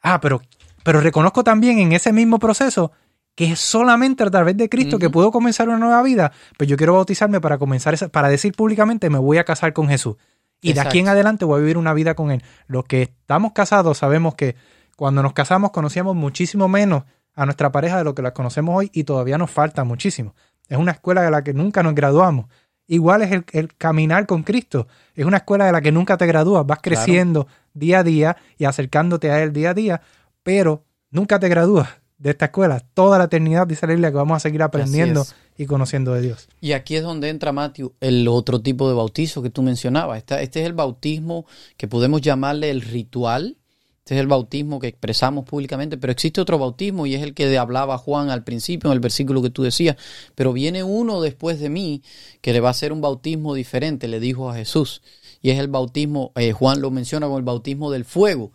Ah, 0.01 0.19
pero, 0.21 0.41
pero 0.83 1.01
reconozco 1.01 1.43
también 1.43 1.79
en 1.79 1.93
ese 1.93 2.11
mismo 2.11 2.39
proceso 2.39 2.91
que 3.35 3.51
es 3.51 3.59
solamente 3.59 4.23
a 4.23 4.29
través 4.29 4.55
de 4.57 4.69
Cristo 4.69 4.99
que 4.99 5.09
puedo 5.09 5.31
comenzar 5.31 5.67
una 5.67 5.79
nueva 5.79 6.03
vida, 6.03 6.31
pues 6.57 6.69
yo 6.69 6.77
quiero 6.77 6.93
bautizarme 6.93 7.41
para 7.41 7.57
comenzar 7.57 7.93
esa, 7.93 8.09
para 8.09 8.29
decir 8.29 8.53
públicamente 8.53 9.09
me 9.09 9.17
voy 9.17 9.37
a 9.37 9.43
casar 9.43 9.73
con 9.73 9.87
Jesús. 9.87 10.17
Y 10.61 10.73
de 10.73 10.79
aquí 10.79 10.99
en 10.99 11.09
adelante 11.09 11.43
voy 11.43 11.57
a 11.57 11.61
vivir 11.61 11.77
una 11.77 11.93
vida 11.93 12.13
con 12.13 12.31
Él. 12.31 12.41
Los 12.67 12.85
que 12.85 13.01
estamos 13.01 13.51
casados 13.51 13.97
sabemos 13.97 14.35
que 14.35 14.55
cuando 14.95 15.21
nos 15.21 15.33
casamos 15.33 15.71
conocíamos 15.71 16.15
muchísimo 16.15 16.69
menos 16.69 17.03
a 17.35 17.45
nuestra 17.45 17.71
pareja 17.71 17.97
de 17.97 18.03
lo 18.03 18.15
que 18.15 18.21
la 18.21 18.33
conocemos 18.33 18.77
hoy 18.77 18.89
y 18.93 19.03
todavía 19.03 19.37
nos 19.37 19.51
falta 19.51 19.83
muchísimo. 19.83 20.35
Es 20.69 20.77
una 20.77 20.91
escuela 20.91 21.21
de 21.23 21.31
la 21.31 21.43
que 21.43 21.53
nunca 21.53 21.83
nos 21.83 21.95
graduamos. 21.95 22.45
Igual 22.87 23.21
es 23.21 23.31
el, 23.53 23.73
caminar 23.77 24.25
con 24.25 24.43
Cristo. 24.43 24.87
Es 25.15 25.25
una 25.25 25.37
escuela 25.37 25.65
de 25.65 25.71
la 25.71 25.81
que 25.81 25.91
nunca 25.91 26.17
te 26.17 26.25
gradúas. 26.25 26.65
Vas 26.65 26.79
creciendo 26.81 27.47
día 27.73 27.99
a 27.99 28.03
día 28.03 28.37
y 28.57 28.65
acercándote 28.65 29.31
a 29.31 29.41
Él 29.41 29.53
día 29.53 29.71
a 29.71 29.73
día, 29.73 30.01
pero 30.43 30.83
nunca 31.09 31.39
te 31.39 31.47
gradúas 31.49 31.89
de 32.17 32.31
esta 32.31 32.45
escuela. 32.45 32.81
Toda 32.93 33.17
la 33.17 33.25
eternidad 33.25 33.67
dice 33.67 33.85
la 33.85 33.93
Biblia 33.93 34.09
que 34.09 34.17
vamos 34.17 34.37
a 34.37 34.39
seguir 34.39 34.63
aprendiendo 34.63 35.25
y 35.57 35.65
conociendo 35.65 36.13
de 36.13 36.21
Dios. 36.21 36.47
Y 36.61 36.73
aquí 36.73 36.95
es 36.95 37.03
donde 37.03 37.29
entra, 37.29 37.51
Matthew, 37.51 37.93
el 37.99 38.27
otro 38.27 38.61
tipo 38.61 38.87
de 38.87 38.95
bautizo 38.95 39.41
que 39.41 39.49
tú 39.49 39.61
mencionabas. 39.61 40.19
Este, 40.19 40.41
este 40.41 40.61
es 40.61 40.65
el 40.65 40.73
bautismo 40.73 41.45
que 41.77 41.87
podemos 41.87 42.21
llamarle 42.21 42.69
el 42.69 42.81
ritual. 42.81 43.57
Este 44.03 44.15
es 44.15 44.19
el 44.19 44.27
bautismo 44.27 44.81
que 44.81 44.87
expresamos 44.87 45.45
públicamente, 45.45 45.97
pero 45.97 46.11
existe 46.11 46.41
otro 46.41 46.59
bautismo 46.59 47.05
y 47.05 47.15
es 47.15 47.21
el 47.23 47.33
que 47.33 47.57
hablaba 47.57 47.97
Juan 47.97 48.29
al 48.31 48.43
principio 48.43 48.89
en 48.89 48.95
el 48.95 48.99
versículo 48.99 49.41
que 49.41 49.49
tú 49.49 49.63
decías. 49.63 49.95
Pero 50.35 50.51
viene 50.51 50.83
uno 50.83 51.21
después 51.21 51.57
de 51.61 51.69
mí 51.69 52.03
que 52.41 52.51
le 52.51 52.59
va 52.59 52.67
a 52.67 52.71
hacer 52.71 52.91
un 52.91 52.99
bautismo 52.99 53.53
diferente, 53.53 54.09
le 54.09 54.19
dijo 54.19 54.49
a 54.49 54.55
Jesús. 54.55 55.03
Y 55.41 55.51
es 55.51 55.59
el 55.59 55.69
bautismo, 55.69 56.33
eh, 56.35 56.51
Juan 56.51 56.81
lo 56.81 56.91
menciona 56.91 57.27
como 57.27 57.37
el 57.37 57.45
bautismo 57.45 57.91
del 57.91 58.03
fuego. 58.03 58.51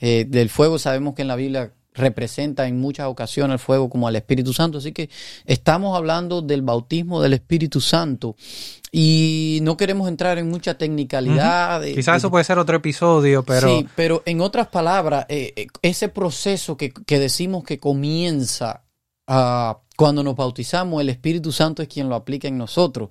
Eh, 0.00 0.26
del 0.28 0.50
fuego 0.50 0.78
sabemos 0.78 1.14
que 1.14 1.22
en 1.22 1.28
la 1.28 1.36
Biblia 1.36 1.72
representa 1.94 2.66
en 2.66 2.80
muchas 2.80 3.06
ocasiones 3.08 3.54
el 3.54 3.58
fuego 3.58 3.88
como 3.88 4.06
al 4.06 4.16
Espíritu 4.16 4.52
Santo. 4.52 4.78
Así 4.78 4.92
que 4.92 5.10
estamos 5.44 5.96
hablando 5.96 6.42
del 6.42 6.62
bautismo 6.62 7.20
del 7.20 7.34
Espíritu 7.34 7.80
Santo 7.80 8.36
y 8.92 9.58
no 9.62 9.76
queremos 9.76 10.08
entrar 10.08 10.38
en 10.38 10.48
mucha 10.48 10.76
tecnicalidad. 10.76 11.82
Quizás 11.82 12.18
eso 12.18 12.30
puede 12.30 12.44
ser 12.44 12.58
otro 12.58 12.76
episodio, 12.76 13.42
pero... 13.44 13.68
Sí, 13.68 13.86
pero 13.96 14.22
en 14.26 14.40
otras 14.40 14.68
palabras, 14.68 15.26
eh, 15.28 15.52
eh, 15.56 15.66
ese 15.82 16.08
proceso 16.08 16.76
que, 16.76 16.92
decimos 17.06 17.64
que 17.64 17.78
comienza 17.78 18.84
ah, 19.26 19.80
cuando 19.96 20.22
nos 20.22 20.36
bautizamos, 20.36 21.00
el 21.00 21.08
Espíritu 21.08 21.52
Santo 21.52 21.82
es 21.82 21.88
quien 21.88 22.08
lo 22.08 22.14
aplica 22.14 22.48
en 22.48 22.58
nosotros. 22.58 23.10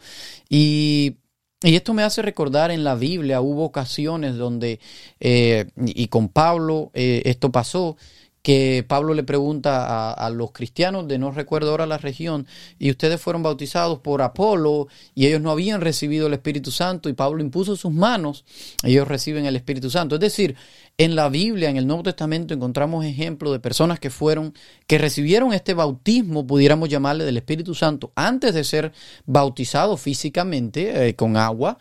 Y 0.49 1.17
y 1.61 1.75
esto 1.75 1.93
me 1.93 2.03
hace 2.03 2.21
recordar 2.21 2.71
en 2.71 2.85
la 2.85 2.95
Biblia, 2.95 3.41
hubo 3.41 3.65
ocasiones 3.65 4.37
donde, 4.37 4.79
eh, 5.19 5.69
y 5.75 6.07
con 6.07 6.29
Pablo 6.29 6.89
esto 6.93 7.51
pasó, 7.51 7.97
que 8.41 8.85
Pablo 8.87 9.13
le 9.13 9.23
pregunta 9.23 10.11
a, 10.11 10.29
los 10.29 10.51
cristianos 10.51 11.07
de 11.07 11.17
no 11.17 11.31
recuerdo 11.31 11.71
ahora 11.71 11.85
la 11.85 11.97
región, 11.97 12.47
y 12.77 12.89
ustedes 12.89 13.19
fueron 13.21 13.43
bautizados 13.43 13.99
por 13.99 14.21
Apolo 14.21 14.87
y 15.13 15.27
ellos 15.27 15.41
no 15.41 15.51
habían 15.51 15.81
recibido 15.81 16.27
el 16.27 16.33
Espíritu 16.33 16.71
Santo 16.71 17.09
y 17.09 17.13
Pablo 17.13 17.43
impuso 17.43 17.75
sus 17.75 17.91
manos, 17.91 18.45
ellos 18.83 19.07
reciben 19.07 19.45
el 19.45 19.55
Espíritu 19.55 19.89
Santo. 19.89 20.15
Es 20.15 20.21
decir, 20.21 20.55
en 20.97 21.15
la 21.15 21.29
Biblia, 21.29 21.69
en 21.69 21.77
el 21.77 21.87
Nuevo 21.87 22.03
Testamento, 22.03 22.53
encontramos 22.53 23.05
ejemplos 23.05 23.53
de 23.53 23.59
personas 23.59 23.99
que 23.99 24.09
fueron, 24.09 24.53
que 24.87 24.97
recibieron 24.97 25.53
este 25.53 25.73
bautismo, 25.73 26.45
pudiéramos 26.45 26.89
llamarle 26.89 27.25
del 27.25 27.37
Espíritu 27.37 27.73
Santo, 27.73 28.11
antes 28.15 28.53
de 28.53 28.63
ser 28.63 28.91
bautizados 29.25 30.01
físicamente 30.01 31.07
eh, 31.09 31.15
con 31.15 31.37
agua, 31.37 31.77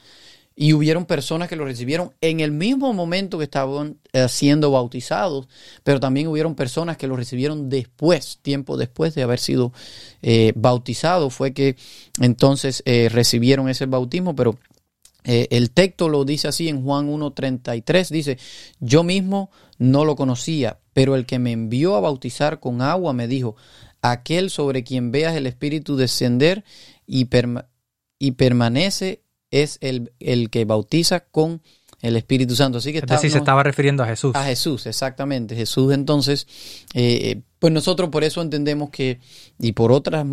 y 0.61 0.73
hubieron 0.73 1.07
personas 1.07 1.49
que 1.49 1.55
lo 1.55 1.65
recibieron 1.65 2.13
en 2.21 2.41
el 2.41 2.51
mismo 2.51 2.93
momento 2.93 3.39
que 3.39 3.45
estaban 3.45 3.99
eh, 4.13 4.27
siendo 4.29 4.73
bautizados, 4.73 5.47
pero 5.85 6.01
también 6.01 6.27
hubieron 6.27 6.57
personas 6.57 6.97
que 6.97 7.07
lo 7.07 7.15
recibieron 7.15 7.69
después, 7.69 8.41
tiempo 8.43 8.77
después 8.77 9.15
de 9.15 9.23
haber 9.23 9.39
sido 9.39 9.73
eh, 10.21 10.53
bautizados, 10.57 11.33
fue 11.33 11.53
que 11.53 11.77
entonces 12.21 12.83
eh, 12.87 13.09
recibieron 13.09 13.69
ese 13.69 13.87
bautismo, 13.87 14.35
pero 14.35 14.59
el 15.25 15.73
texto 15.73 16.09
lo 16.09 16.25
dice 16.25 16.49
así 16.49 16.69
en 16.69 16.83
Juan 16.83 17.07
1.33, 17.09 18.09
dice, 18.09 18.39
yo 18.81 19.05
mismo 19.05 19.51
no 19.77 20.07
lo 20.07 20.17
conocía, 20.17 20.79
pero 20.95 21.17
el 21.17 21.27
que 21.27 21.39
me 21.39 21.53
envió 21.53 21.97
a 21.97 22.01
bautizar 22.01 22.61
con 22.61 22.81
agua 22.81 23.13
me 23.13 23.29
dijo, 23.29 23.55
aquel 24.01 24.49
sobre 24.49 24.85
quien 24.85 25.13
veas 25.13 25.37
el 25.37 25.47
Espíritu 25.47 25.97
descender 25.97 26.65
y, 27.07 27.29
y 28.19 28.31
permanece 28.33 29.23
es 29.51 29.79
el, 29.81 30.13
el 30.21 30.51
que 30.51 30.65
bautiza 30.65 31.21
con 31.21 31.63
el 32.01 32.17
Espíritu 32.17 32.55
Santo. 32.55 32.79
Así 32.79 32.93
que 32.93 32.99
es 32.99 33.21
se 33.21 33.27
estaba 33.27 33.63
refiriendo 33.63 34.03
a 34.03 34.07
Jesús. 34.07 34.35
A 34.37 34.45
Jesús, 34.45 34.87
exactamente. 34.87 35.57
Jesús 35.57 35.93
entonces, 35.93 36.47
eh, 36.95 37.43
pues 37.59 37.73
nosotros 37.73 38.09
por 38.11 38.23
eso 38.23 38.41
entendemos 38.41 38.91
que, 38.91 39.21
y 39.59 39.73
por 39.73 39.91
otras 39.91 40.25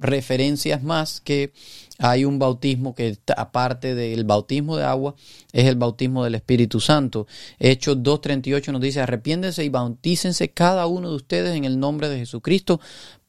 referencias 0.00 0.82
más, 0.82 1.20
que 1.20 1.52
hay 1.98 2.24
un 2.24 2.40
bautismo 2.40 2.94
que 2.94 3.16
aparte 3.36 3.94
del 3.94 4.24
bautismo 4.24 4.76
de 4.76 4.84
agua, 4.84 5.14
es 5.52 5.66
el 5.66 5.76
bautismo 5.76 6.24
del 6.24 6.34
Espíritu 6.34 6.80
Santo. 6.80 7.28
Hechos 7.60 7.98
2.38 7.98 8.72
nos 8.72 8.80
dice, 8.80 9.00
arrepiéndense 9.00 9.64
y 9.64 9.68
bautícense 9.68 10.50
cada 10.50 10.86
uno 10.86 11.10
de 11.10 11.16
ustedes 11.16 11.54
en 11.56 11.64
el 11.64 11.78
nombre 11.78 12.08
de 12.08 12.18
Jesucristo 12.18 12.80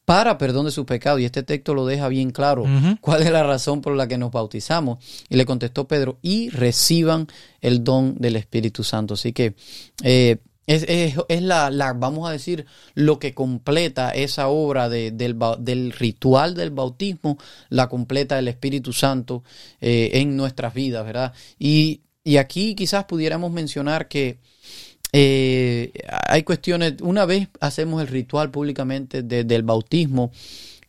para 0.06 0.38
perdón 0.38 0.64
de 0.64 0.72
sus 0.72 0.86
pecados. 0.86 1.20
Y 1.20 1.26
este 1.26 1.42
texto 1.42 1.74
lo 1.74 1.84
deja 1.84 2.08
bien 2.08 2.30
claro 2.30 2.64
cuál 3.02 3.22
es 3.22 3.30
la 3.30 3.42
razón 3.42 3.82
por 3.82 3.94
la 3.94 4.08
que 4.08 4.16
nos 4.16 4.30
bautizamos. 4.30 5.04
Y 5.28 5.36
le 5.36 5.44
contestó 5.44 5.86
Pedro, 5.86 6.18
y 6.22 6.48
reciban 6.48 7.26
el 7.60 7.84
don 7.84 8.14
del 8.16 8.36
Espíritu 8.36 8.82
Santo. 8.84 9.14
Así 9.14 9.34
que 9.34 9.54
eh, 10.02 10.38
es, 10.66 11.42
la, 11.42 11.92
vamos 11.96 12.28
a 12.28 12.32
decir, 12.32 12.66
lo 12.94 13.18
que 13.18 13.34
completa 13.34 14.10
esa 14.10 14.48
obra 14.48 14.88
del, 14.88 15.92
ritual 15.92 16.54
del 16.54 16.70
bautismo, 16.70 17.36
la 17.68 17.88
completa 17.88 18.38
el 18.38 18.48
Espíritu 18.48 18.92
Santo 18.92 19.42
eh, 19.80 20.10
en 20.14 20.36
nuestras 20.36 20.72
vidas, 20.72 21.04
¿verdad? 21.04 21.32
Y, 21.58 22.02
y 22.22 22.36
aquí 22.36 22.76
quizás 22.76 23.04
pudiéramos 23.04 23.50
mencionar 23.50 24.06
que 24.06 24.38
eh, 25.18 25.92
hay 26.28 26.42
cuestiones, 26.42 26.96
una 27.00 27.24
vez 27.24 27.48
hacemos 27.60 28.02
el 28.02 28.08
ritual 28.08 28.50
públicamente 28.50 29.22
del 29.22 29.62
bautismo, 29.62 30.30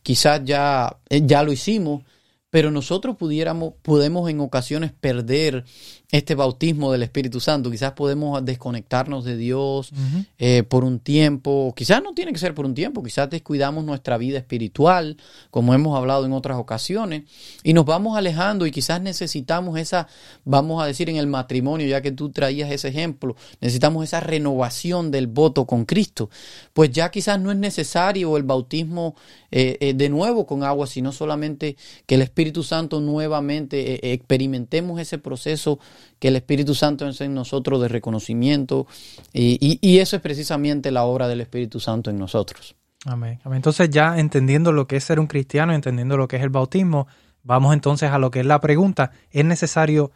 quizás 0.02 0.44
ya, 0.44 0.98
eh, 1.08 1.22
ya 1.24 1.42
lo 1.42 1.50
hicimos, 1.50 2.04
pero 2.50 2.70
nosotros 2.70 3.16
pudiéramos, 3.16 3.72
podemos 3.80 4.28
en 4.28 4.40
ocasiones 4.40 4.92
perder 4.92 5.64
este 6.10 6.34
bautismo 6.34 6.90
del 6.90 7.02
Espíritu 7.02 7.38
Santo. 7.38 7.70
Quizás 7.70 7.92
podemos 7.92 8.42
desconectarnos 8.42 9.26
de 9.26 9.36
Dios 9.36 9.90
eh, 10.38 10.62
por 10.62 10.82
un 10.84 11.00
tiempo. 11.00 11.74
Quizás 11.76 12.02
no 12.02 12.14
tiene 12.14 12.32
que 12.32 12.38
ser 12.38 12.54
por 12.54 12.64
un 12.64 12.74
tiempo. 12.74 13.02
Quizás 13.02 13.28
descuidamos 13.28 13.84
nuestra 13.84 14.16
vida 14.16 14.38
espiritual, 14.38 15.18
como 15.50 15.74
hemos 15.74 15.94
hablado 15.98 16.24
en 16.24 16.32
otras 16.32 16.56
ocasiones, 16.56 17.24
y 17.62 17.74
nos 17.74 17.84
vamos 17.84 18.16
alejando 18.16 18.66
y 18.66 18.70
quizás 18.70 19.02
necesitamos 19.02 19.78
esa, 19.78 20.08
vamos 20.46 20.82
a 20.82 20.86
decir 20.86 21.10
en 21.10 21.16
el 21.16 21.26
matrimonio, 21.26 21.86
ya 21.86 22.00
que 22.00 22.10
tú 22.10 22.30
traías 22.30 22.70
ese 22.70 22.88
ejemplo, 22.88 23.36
necesitamos 23.60 24.04
esa 24.04 24.20
renovación 24.20 25.10
del 25.10 25.26
voto 25.26 25.66
con 25.66 25.84
Cristo. 25.84 26.30
Pues 26.72 26.90
ya 26.90 27.10
quizás 27.10 27.38
no 27.38 27.52
es 27.52 27.58
necesario 27.58 28.34
el 28.38 28.44
bautismo 28.44 29.14
eh, 29.50 29.76
eh, 29.80 29.92
de 29.92 30.08
nuevo 30.08 30.46
con 30.46 30.64
agua, 30.64 30.86
sino 30.86 31.12
solamente 31.12 31.76
que 32.06 32.14
el 32.14 32.22
Espíritu 32.22 32.62
Santo 32.62 33.02
nuevamente 33.02 34.14
experimentemos 34.14 34.98
ese 35.00 35.18
proceso 35.18 35.78
que 36.18 36.28
el 36.28 36.36
Espíritu 36.36 36.74
Santo 36.74 37.06
es 37.08 37.20
en 37.20 37.34
nosotros 37.34 37.80
de 37.80 37.88
reconocimiento 37.88 38.86
y, 39.32 39.98
eso 39.98 40.16
es 40.16 40.22
precisamente 40.22 40.90
la 40.90 41.04
obra 41.04 41.28
del 41.28 41.40
Espíritu 41.40 41.80
Santo 41.80 42.10
en 42.10 42.18
nosotros. 42.18 42.76
Amén. 43.04 43.40
Entonces 43.52 43.90
ya 43.90 44.18
entendiendo 44.18 44.72
lo 44.72 44.86
que 44.86 44.96
es 44.96 45.04
ser 45.04 45.20
un 45.20 45.26
cristiano, 45.26 45.72
entendiendo 45.72 46.16
lo 46.16 46.28
que 46.28 46.36
es 46.36 46.42
el 46.42 46.50
bautismo, 46.50 47.06
vamos 47.42 47.72
entonces 47.74 48.10
a 48.10 48.18
lo 48.18 48.30
que 48.30 48.40
es 48.40 48.46
la 48.46 48.60
pregunta. 48.60 49.12
¿Es 49.30 49.44
necesario 49.44 50.12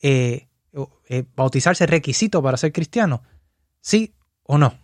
eh, 0.00 0.48
eh, 1.08 1.24
bautizarse 1.34 1.86
requisito 1.86 2.42
para 2.42 2.56
ser 2.56 2.72
cristiano? 2.72 3.22
¿Sí 3.80 4.14
o 4.42 4.58
no? 4.58 4.74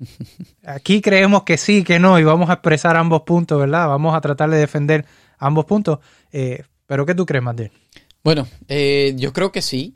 Aquí 0.66 1.00
creemos 1.00 1.44
que 1.44 1.56
sí, 1.56 1.84
que 1.84 1.98
no, 1.98 2.18
y 2.18 2.24
vamos 2.24 2.50
a 2.50 2.54
expresar 2.54 2.96
ambos 2.96 3.22
puntos, 3.22 3.58
¿verdad? 3.58 3.88
Vamos 3.88 4.14
a 4.14 4.20
tratar 4.20 4.50
de 4.50 4.58
defender 4.58 5.06
ambos 5.38 5.64
puntos. 5.64 5.98
Eh, 6.32 6.64
¿Pero 6.86 7.06
qué 7.06 7.14
tú 7.14 7.26
crees, 7.26 7.42
Martín? 7.42 7.70
Bueno, 8.24 8.46
eh, 8.68 9.14
yo 9.16 9.32
creo 9.32 9.52
que 9.52 9.62
sí. 9.62 9.94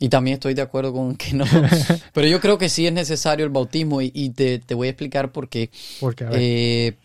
Y 0.00 0.08
también 0.10 0.34
estoy 0.34 0.54
de 0.54 0.62
acuerdo 0.62 0.92
con 0.92 1.16
que 1.16 1.32
no. 1.32 1.44
Pero 2.12 2.28
yo 2.28 2.40
creo 2.40 2.56
que 2.56 2.68
sí 2.68 2.86
es 2.86 2.92
necesario 2.92 3.44
el 3.44 3.50
bautismo 3.50 4.00
y, 4.00 4.30
te, 4.30 4.62
voy 4.74 4.86
a 4.86 4.90
explicar 4.90 5.32
por 5.32 5.48
qué. 5.48 5.70
Porque, 5.98 6.26
eh, 6.32 6.96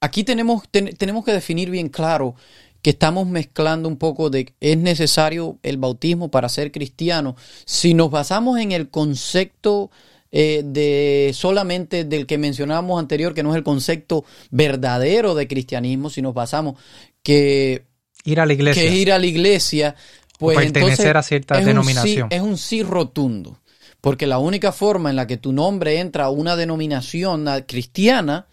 aquí 0.00 0.22
tenemos, 0.22 0.62
tenemos 0.70 1.24
que 1.24 1.32
definir 1.32 1.70
bien 1.70 1.88
claro 1.88 2.36
que 2.80 2.90
estamos 2.90 3.26
mezclando 3.28 3.88
un 3.88 3.96
poco 3.96 4.28
de 4.28 4.52
es 4.60 4.76
necesario 4.76 5.58
el 5.62 5.78
bautismo 5.78 6.30
para 6.30 6.48
ser 6.48 6.72
cristiano. 6.72 7.36
Si 7.64 7.94
nos 7.94 8.10
basamos 8.10 8.58
en 8.58 8.72
el 8.72 8.90
concepto 8.90 9.90
eh, 10.32 10.62
de 10.64 11.30
solamente 11.34 12.04
del 12.04 12.26
que 12.26 12.38
mencionábamos 12.38 12.98
anterior, 12.98 13.34
que 13.34 13.44
no 13.44 13.50
es 13.50 13.56
el 13.56 13.62
concepto 13.62 14.24
verdadero 14.50 15.34
de 15.34 15.46
cristianismo, 15.46 16.10
si 16.10 16.22
nos 16.22 16.34
basamos 16.34 16.76
que 17.22 17.84
ir 18.24 18.40
a 18.40 18.46
la 18.46 18.52
iglesia. 18.52 18.82
Que 18.82 18.94
ir 18.94 19.12
a 19.12 19.18
la 19.18 19.26
iglesia, 19.26 19.94
pues 20.38 20.56
pertenecer 20.56 21.16
a 21.16 21.22
cierta 21.22 21.60
denominación. 21.60 22.28
es 22.30 22.40
un 22.40 22.58
sí 22.58 22.82
rotundo. 22.82 23.58
Porque 24.00 24.26
la 24.26 24.38
única 24.38 24.72
forma 24.72 25.10
en 25.10 25.16
la 25.16 25.28
que 25.28 25.36
tu 25.36 25.52
nombre 25.52 26.00
entra 26.00 26.24
a 26.24 26.30
una 26.30 26.56
denominación 26.56 27.46
cristiana 27.66 28.48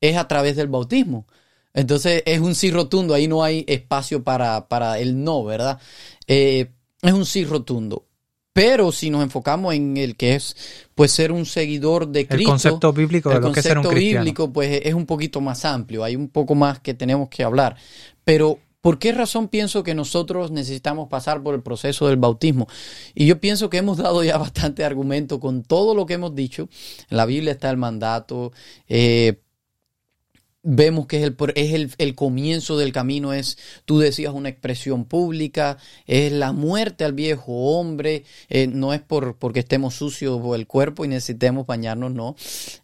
es 0.00 0.16
a 0.16 0.28
través 0.28 0.56
del 0.56 0.68
bautismo. 0.68 1.26
Entonces 1.72 2.22
es 2.26 2.40
un 2.40 2.54
sí 2.54 2.70
rotundo, 2.70 3.14
ahí 3.14 3.26
no 3.26 3.42
hay 3.42 3.64
espacio 3.66 4.22
para, 4.22 4.68
para 4.68 4.98
el 4.98 5.22
no, 5.22 5.44
¿verdad? 5.44 5.80
Eh, 6.26 6.70
es 7.00 7.12
un 7.12 7.24
sí 7.24 7.44
rotundo. 7.44 8.06
Pero 8.52 8.90
si 8.90 9.10
nos 9.10 9.22
enfocamos 9.22 9.74
en 9.74 9.96
el 9.96 10.16
que 10.16 10.34
es 10.34 10.56
pues 10.94 11.12
ser 11.12 11.30
un 11.30 11.46
seguidor 11.46 12.08
de 12.08 12.26
Cristo, 12.26 12.42
el 12.42 12.46
concepto 12.46 12.92
bíblico 12.92 13.30
de 13.30 13.40
lo 13.40 13.52
que 13.52 13.60
es 13.60 13.66
ser 13.66 13.78
un 13.78 13.84
cristiano. 13.84 14.24
bíblico 14.24 14.52
pues 14.52 14.80
es 14.84 14.92
un 14.92 15.06
poquito 15.06 15.40
más 15.40 15.64
amplio, 15.64 16.02
hay 16.02 16.16
un 16.16 16.28
poco 16.28 16.54
más 16.54 16.80
que 16.80 16.92
tenemos 16.92 17.28
que 17.28 17.44
hablar. 17.44 17.76
Pero 18.24 18.58
¿por 18.80 18.98
qué 18.98 19.12
razón 19.12 19.48
pienso 19.48 19.82
que 19.82 19.94
nosotros 19.94 20.50
necesitamos 20.50 21.08
pasar 21.08 21.42
por 21.42 21.54
el 21.54 21.62
proceso 21.62 22.08
del 22.08 22.16
bautismo? 22.16 22.66
Y 23.14 23.26
yo 23.26 23.40
pienso 23.40 23.70
que 23.70 23.78
hemos 23.78 23.98
dado 23.98 24.24
ya 24.24 24.38
bastante 24.38 24.84
argumento 24.84 25.40
con 25.40 25.62
todo 25.62 25.94
lo 25.94 26.06
que 26.06 26.14
hemos 26.14 26.34
dicho. 26.34 26.68
En 27.10 27.16
la 27.16 27.26
Biblia 27.26 27.52
está 27.52 27.70
el 27.70 27.76
mandato. 27.76 28.52
Eh, 28.88 29.40
vemos 30.62 31.06
que 31.06 31.18
es, 31.18 31.22
el, 31.24 31.36
es 31.54 31.72
el, 31.72 31.90
el, 31.98 32.14
comienzo 32.14 32.76
del 32.76 32.92
camino, 32.92 33.32
es, 33.32 33.56
tú 33.86 33.98
decías, 33.98 34.34
una 34.34 34.50
expresión 34.50 35.06
pública, 35.06 35.78
es 36.06 36.32
la 36.32 36.52
muerte 36.52 37.04
al 37.04 37.14
viejo 37.14 37.52
hombre, 37.78 38.24
eh, 38.48 38.66
no 38.66 38.92
es 38.92 39.00
por, 39.00 39.36
porque 39.36 39.60
estemos 39.60 39.94
sucios 39.94 40.40
el 40.54 40.66
cuerpo 40.66 41.04
y 41.04 41.08
necesitemos 41.08 41.66
bañarnos, 41.66 42.12
no, 42.12 42.36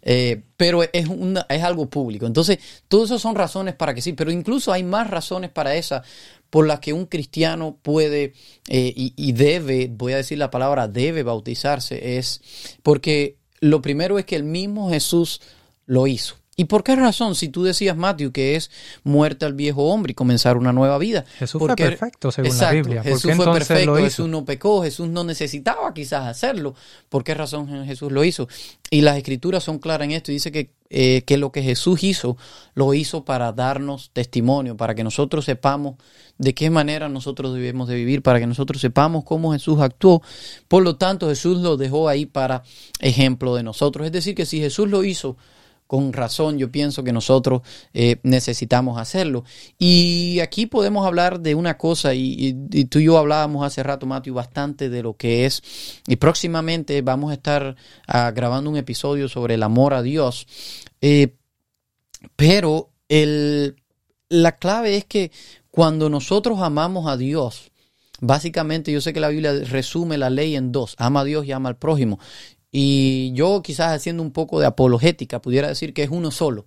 eh, 0.02 0.42
pero 0.56 0.82
es, 0.90 1.06
una, 1.06 1.44
es 1.48 1.62
algo 1.62 1.90
público. 1.90 2.26
Entonces, 2.26 2.58
todas 2.88 3.10
esas 3.10 3.22
son 3.22 3.34
razones 3.34 3.74
para 3.74 3.94
que 3.94 4.00
sí, 4.00 4.14
pero 4.14 4.30
incluso 4.30 4.72
hay 4.72 4.82
más 4.82 5.10
razones 5.10 5.50
para 5.50 5.74
esa 5.74 6.02
por 6.48 6.66
las 6.66 6.80
que 6.80 6.92
un 6.92 7.06
cristiano 7.06 7.76
puede 7.82 8.32
eh, 8.68 8.92
y 8.94 9.32
debe, 9.32 9.90
voy 9.92 10.12
a 10.12 10.18
decir 10.18 10.38
la 10.38 10.50
palabra, 10.50 10.88
debe 10.88 11.22
bautizarse, 11.24 12.16
es 12.16 12.40
porque 12.82 13.36
lo 13.60 13.82
primero 13.82 14.18
es 14.18 14.24
que 14.24 14.36
el 14.36 14.44
mismo 14.44 14.90
Jesús 14.90 15.42
lo 15.86 16.06
hizo. 16.06 16.36
¿Y 16.58 16.64
por 16.64 16.82
qué 16.82 16.96
razón? 16.96 17.34
Si 17.34 17.50
tú 17.50 17.64
decías, 17.64 17.98
Matthew, 17.98 18.32
que 18.32 18.56
es 18.56 18.70
muerte 19.04 19.44
al 19.44 19.52
viejo 19.52 19.84
hombre 19.90 20.12
y 20.12 20.14
comenzar 20.14 20.56
una 20.56 20.72
nueva 20.72 20.96
vida. 20.96 21.26
Jesús 21.38 21.58
porque, 21.58 21.82
fue 21.82 21.90
perfecto, 21.90 22.32
según 22.32 22.46
exacto, 22.46 22.74
la 22.74 22.82
Biblia. 22.82 23.02
Jesús 23.02 23.34
fue 23.34 23.52
perfecto, 23.52 23.96
Jesús 23.96 24.28
no 24.28 24.44
pecó, 24.46 24.82
Jesús 24.82 25.06
no 25.08 25.22
necesitaba 25.22 25.92
quizás 25.92 26.24
hacerlo. 26.24 26.74
¿Por 27.10 27.24
qué 27.24 27.34
razón 27.34 27.84
Jesús 27.84 28.10
lo 28.10 28.24
hizo? 28.24 28.48
Y 28.88 29.02
las 29.02 29.18
escrituras 29.18 29.64
son 29.64 29.78
claras 29.78 30.06
en 30.06 30.12
esto. 30.12 30.32
Dice 30.32 30.50
que, 30.50 30.70
eh, 30.88 31.24
que 31.26 31.36
lo 31.36 31.52
que 31.52 31.62
Jesús 31.62 32.02
hizo, 32.02 32.38
lo 32.74 32.94
hizo 32.94 33.26
para 33.26 33.52
darnos 33.52 34.10
testimonio, 34.14 34.78
para 34.78 34.94
que 34.94 35.04
nosotros 35.04 35.44
sepamos 35.44 35.96
de 36.38 36.54
qué 36.54 36.70
manera 36.70 37.10
nosotros 37.10 37.52
debemos 37.52 37.86
de 37.86 37.96
vivir, 37.96 38.22
para 38.22 38.40
que 38.40 38.46
nosotros 38.46 38.80
sepamos 38.80 39.24
cómo 39.24 39.52
Jesús 39.52 39.78
actuó. 39.80 40.22
Por 40.68 40.82
lo 40.82 40.96
tanto, 40.96 41.28
Jesús 41.28 41.58
lo 41.58 41.76
dejó 41.76 42.08
ahí 42.08 42.24
para 42.24 42.62
ejemplo 42.98 43.54
de 43.56 43.62
nosotros. 43.62 44.06
Es 44.06 44.12
decir, 44.12 44.34
que 44.34 44.46
si 44.46 44.58
Jesús 44.58 44.88
lo 44.88 45.04
hizo, 45.04 45.36
con 45.86 46.12
razón 46.12 46.58
yo 46.58 46.70
pienso 46.70 47.04
que 47.04 47.12
nosotros 47.12 47.62
eh, 47.94 48.16
necesitamos 48.22 48.98
hacerlo. 48.98 49.44
Y 49.78 50.40
aquí 50.40 50.66
podemos 50.66 51.06
hablar 51.06 51.40
de 51.40 51.54
una 51.54 51.78
cosa, 51.78 52.14
y, 52.14 52.54
tú 52.90 52.98
y 52.98 53.04
yo 53.04 53.18
hablábamos 53.18 53.64
hace 53.64 53.82
rato, 53.82 54.06
Matthew, 54.06 54.34
bastante 54.34 54.88
de 54.88 55.02
lo 55.02 55.14
que 55.14 55.46
es, 55.46 55.62
y 56.06 56.16
próximamente 56.16 57.00
vamos 57.02 57.30
a 57.30 57.34
estar 57.34 57.76
uh, 58.08 58.34
grabando 58.34 58.70
un 58.70 58.76
episodio 58.76 59.28
sobre 59.28 59.54
el 59.54 59.62
amor 59.62 59.94
a 59.94 60.02
Dios, 60.02 60.46
eh, 61.00 61.34
pero 62.34 62.90
el, 63.08 63.76
la 64.28 64.56
clave 64.56 64.96
es 64.96 65.04
que 65.04 65.30
cuando 65.70 66.08
nosotros 66.08 66.60
amamos 66.60 67.06
a 67.06 67.16
Dios, 67.16 67.70
Básicamente 68.20 68.90
yo 68.92 69.02
sé 69.02 69.12
que 69.12 69.20
la 69.20 69.28
Biblia 69.28 69.52
resume 69.64 70.16
la 70.16 70.30
ley 70.30 70.56
en 70.56 70.72
dos, 70.72 70.94
ama 70.98 71.20
a 71.20 71.24
Dios 71.24 71.44
y 71.44 71.52
ama 71.52 71.68
al 71.68 71.76
prójimo. 71.76 72.18
Y 72.70 73.32
yo 73.34 73.62
quizás 73.62 73.92
haciendo 73.92 74.22
un 74.22 74.32
poco 74.32 74.60
de 74.60 74.66
apologética 74.66 75.40
pudiera 75.40 75.68
decir 75.68 75.94
que 75.94 76.02
es 76.02 76.10
uno 76.10 76.30
solo. 76.30 76.66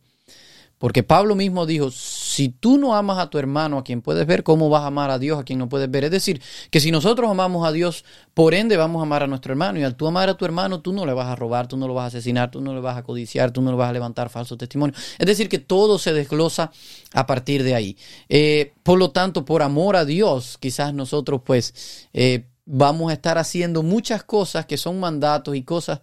Porque 0.80 1.04
Pablo 1.04 1.36
mismo 1.36 1.66
dijo, 1.66 1.92
si 1.92 2.48
tú 2.48 2.78
no 2.78 2.96
amas 2.96 3.20
a 3.20 3.30
tu 3.30 3.38
hermano 3.38 3.78
a 3.78 3.84
quien 3.84 4.02
puedes 4.02 4.26
ver, 4.26 4.44
¿cómo 4.44 4.70
vas 4.70 4.84
a 4.84 4.88
amar 4.88 5.12
a 5.12 5.20
Dios 5.20 5.38
a 5.38 5.44
quien 5.44 5.60
no 5.60 5.68
puedes 5.68 5.92
ver? 5.92 6.06
Es 6.06 6.12
decir, 6.12 6.42
que 6.72 6.80
si 6.80 6.90
nosotros 6.90 7.30
amamos 7.30 7.68
a 7.68 7.74
Dios, 7.74 8.06
por 8.34 8.54
ende 8.54 8.78
vamos 8.78 9.02
a 9.02 9.04
amar 9.04 9.22
a 9.22 9.28
nuestro 9.28 9.52
hermano. 9.52 9.78
Y 9.78 9.84
al 9.84 9.98
tú 9.98 10.08
amar 10.08 10.30
a 10.30 10.38
tu 10.38 10.46
hermano, 10.46 10.80
tú 10.80 10.94
no 10.94 11.06
le 11.06 11.12
vas 11.12 11.28
a 11.28 11.36
robar, 11.36 11.68
tú 11.68 11.76
no 11.76 11.86
lo 11.86 11.94
vas 11.94 12.06
a 12.06 12.08
asesinar, 12.08 12.50
tú 12.50 12.62
no 12.62 12.74
le 12.74 12.80
vas 12.80 12.96
a 12.96 13.04
codiciar, 13.04 13.52
tú 13.52 13.62
no 13.62 13.72
le 13.72 13.78
vas 13.78 13.90
a 13.90 13.94
levantar 13.94 14.30
falsos 14.30 14.58
testimonios. 14.58 14.98
Es 15.18 15.28
decir, 15.28 15.50
que 15.50 15.60
todo 15.60 16.00
se 16.00 16.14
desglosa 16.14 16.72
a 17.14 17.28
partir 17.28 17.64
de 17.64 17.76
ahí. 17.76 17.98
Eh, 18.30 18.72
por 18.82 18.98
lo 18.98 19.12
tanto, 19.12 19.44
por 19.44 19.62
amor 19.62 19.98
a 19.98 20.06
Dios, 20.06 20.58
quizás 20.60 20.94
nosotros 20.94 21.42
pues... 21.44 22.08
Eh, 22.14 22.46
vamos 22.72 23.10
a 23.10 23.14
estar 23.14 23.38
haciendo 23.40 23.82
muchas 23.82 24.24
cosas 24.24 24.66
que 24.68 24.78
son 24.78 25.00
mandatos 25.00 25.56
y 25.56 25.64
cosas 25.64 26.02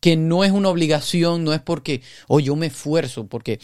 que 0.00 0.16
no 0.16 0.44
es 0.44 0.52
una 0.52 0.68
obligación, 0.68 1.42
no 1.42 1.52
es 1.52 1.60
porque, 1.60 2.02
oh, 2.28 2.38
yo 2.38 2.54
me 2.54 2.66
esfuerzo, 2.66 3.26
porque 3.26 3.58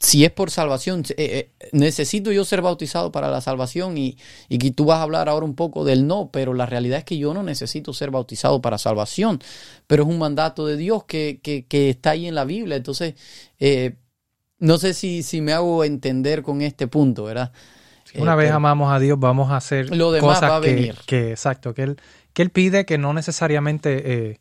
si 0.00 0.24
es 0.24 0.32
por 0.32 0.50
salvación, 0.50 1.04
eh, 1.10 1.14
eh, 1.60 1.68
necesito 1.72 2.32
yo 2.32 2.44
ser 2.44 2.60
bautizado 2.60 3.12
para 3.12 3.30
la 3.30 3.40
salvación 3.40 3.96
y, 3.96 4.18
y 4.48 4.58
tú 4.72 4.86
vas 4.86 4.98
a 4.98 5.02
hablar 5.02 5.28
ahora 5.28 5.46
un 5.46 5.54
poco 5.54 5.84
del 5.84 6.06
no, 6.06 6.30
pero 6.32 6.54
la 6.54 6.66
realidad 6.66 6.98
es 6.98 7.04
que 7.04 7.18
yo 7.18 7.32
no 7.32 7.42
necesito 7.42 7.92
ser 7.92 8.10
bautizado 8.10 8.60
para 8.60 8.78
salvación, 8.78 9.40
pero 9.86 10.02
es 10.02 10.08
un 10.08 10.18
mandato 10.18 10.66
de 10.66 10.76
Dios 10.76 11.04
que, 11.04 11.40
que, 11.42 11.66
que 11.66 11.90
está 11.90 12.10
ahí 12.10 12.26
en 12.26 12.34
la 12.34 12.44
Biblia, 12.44 12.76
entonces 12.76 13.14
eh, 13.60 13.94
no 14.58 14.78
sé 14.78 14.92
si, 14.92 15.22
si 15.22 15.40
me 15.40 15.52
hago 15.52 15.84
entender 15.84 16.42
con 16.42 16.62
este 16.62 16.88
punto, 16.88 17.24
¿verdad? 17.24 17.52
Una 18.14 18.34
Eh, 18.34 18.36
vez 18.36 18.50
amamos 18.52 18.92
a 18.92 18.98
Dios, 18.98 19.18
vamos 19.18 19.50
a 19.50 19.56
hacer 19.56 19.94
Lo 19.94 20.12
demás 20.12 20.36
cosas 20.38 20.50
va 20.50 20.56
a 20.56 20.60
que, 20.60 20.74
venir. 20.74 20.96
que- 21.06 21.30
exacto, 21.30 21.74
que 21.74 21.82
él, 21.82 21.96
que 22.32 22.42
él 22.42 22.50
pide 22.50 22.84
que 22.86 22.98
no 22.98 23.12
necesariamente 23.12 24.30
eh, 24.30 24.40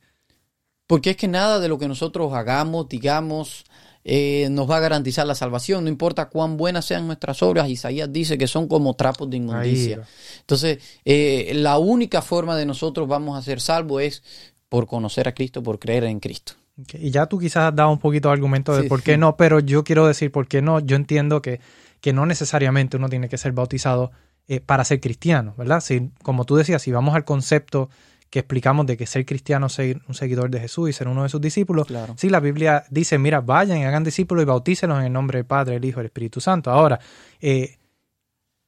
Porque 0.88 1.12
es 1.12 1.18
que 1.18 1.28
nada 1.28 1.60
de 1.60 1.68
lo 1.68 1.80
que 1.80 1.88
nosotros 1.88 2.32
hagamos, 2.34 2.88
digamos, 2.88 3.64
eh, 4.04 4.48
nos 4.52 4.70
va 4.70 4.78
a 4.78 4.80
garantizar 4.82 5.26
la 5.26 5.34
salvación. 5.34 5.84
No 5.84 5.90
importa 5.90 6.30
cuán 6.30 6.58
buenas 6.58 6.86
sean 6.86 7.08
nuestras 7.08 7.42
obras, 7.42 7.68
Isaías 7.70 8.14
dice 8.14 8.38
que 8.38 8.46
son 8.48 8.68
como 8.68 8.94
trapos 8.94 9.28
de 9.30 9.38
inmundicia. 9.38 10.04
Entonces, 10.42 10.78
eh, 11.04 11.54
la 11.56 11.80
única 11.80 12.22
forma 12.22 12.56
de 12.56 12.68
nosotros 12.68 13.08
vamos 13.08 13.36
a 13.36 13.42
ser 13.42 13.60
salvos 13.62 14.04
es 14.04 14.24
por 14.70 14.86
conocer 14.86 15.28
a 15.28 15.34
Cristo, 15.34 15.64
por 15.64 15.80
creer 15.80 16.04
en 16.04 16.20
Cristo. 16.20 16.54
Y 16.94 17.10
ya 17.10 17.26
tú 17.26 17.40
quizás 17.40 17.70
has 17.70 17.76
dado 17.76 17.90
un 17.90 17.98
poquito 18.00 18.28
de 18.28 18.34
argumento 18.34 18.76
de 18.76 18.84
Sí, 18.84 18.90
por 18.90 19.02
qué 19.02 19.14
sí. 19.14 19.18
no, 19.18 19.38
pero 19.38 19.60
yo 19.62 19.84
quiero 19.84 20.06
decir 20.06 20.32
por 20.32 20.48
qué 20.48 20.62
no. 20.62 20.80
Yo 20.82 20.98
entiendo 20.98 21.42
que, 21.42 21.62
que 22.06 22.14
no 22.14 22.28
necesariamente 22.28 22.98
uno 22.98 23.10
tiene 23.10 23.30
que 23.30 23.38
ser 23.40 23.52
bautizado 23.54 24.12
eh, 24.48 24.60
para 24.60 24.86
ser 24.86 25.00
cristiano, 25.02 25.56
¿verdad? 25.58 25.80
Si, 25.82 26.12
como 26.22 26.46
tú 26.46 26.56
decías, 26.56 26.84
si 26.84 26.92
vamos 26.92 27.16
al 27.16 27.26
concepto 27.26 27.90
que 28.30 28.38
explicamos 28.38 28.86
de 28.86 28.96
que 28.96 29.08
ser 29.08 29.26
cristiano 29.26 29.66
es 29.66 29.74
ser 29.74 30.02
un 30.08 30.14
seguidor 30.14 30.52
de 30.52 30.60
Jesús 30.60 30.88
y 30.88 30.94
ser 30.94 31.08
uno 31.08 31.24
de 31.24 31.30
sus 31.30 31.42
discípulos, 31.42 31.88
Claro. 31.88 32.14
sí, 32.16 32.30
la 32.30 32.40
Biblia 32.40 32.84
dice, 32.92 33.18
mira, 33.18 33.42
vayan 33.42 33.80
y 33.80 33.86
hagan 33.86 34.04
discípulos 34.04 34.44
y 34.44 34.46
bautícelos 34.46 35.00
en 35.00 35.06
el 35.06 35.14
nombre 35.14 35.40
del 35.40 35.48
Padre, 35.48 35.78
el 35.78 35.86
Hijo 35.86 36.00
y 36.00 36.02
el 36.02 36.06
Espíritu 36.06 36.40
Santo. 36.42 36.70
Ahora, 36.70 37.00
eh, 37.42 37.78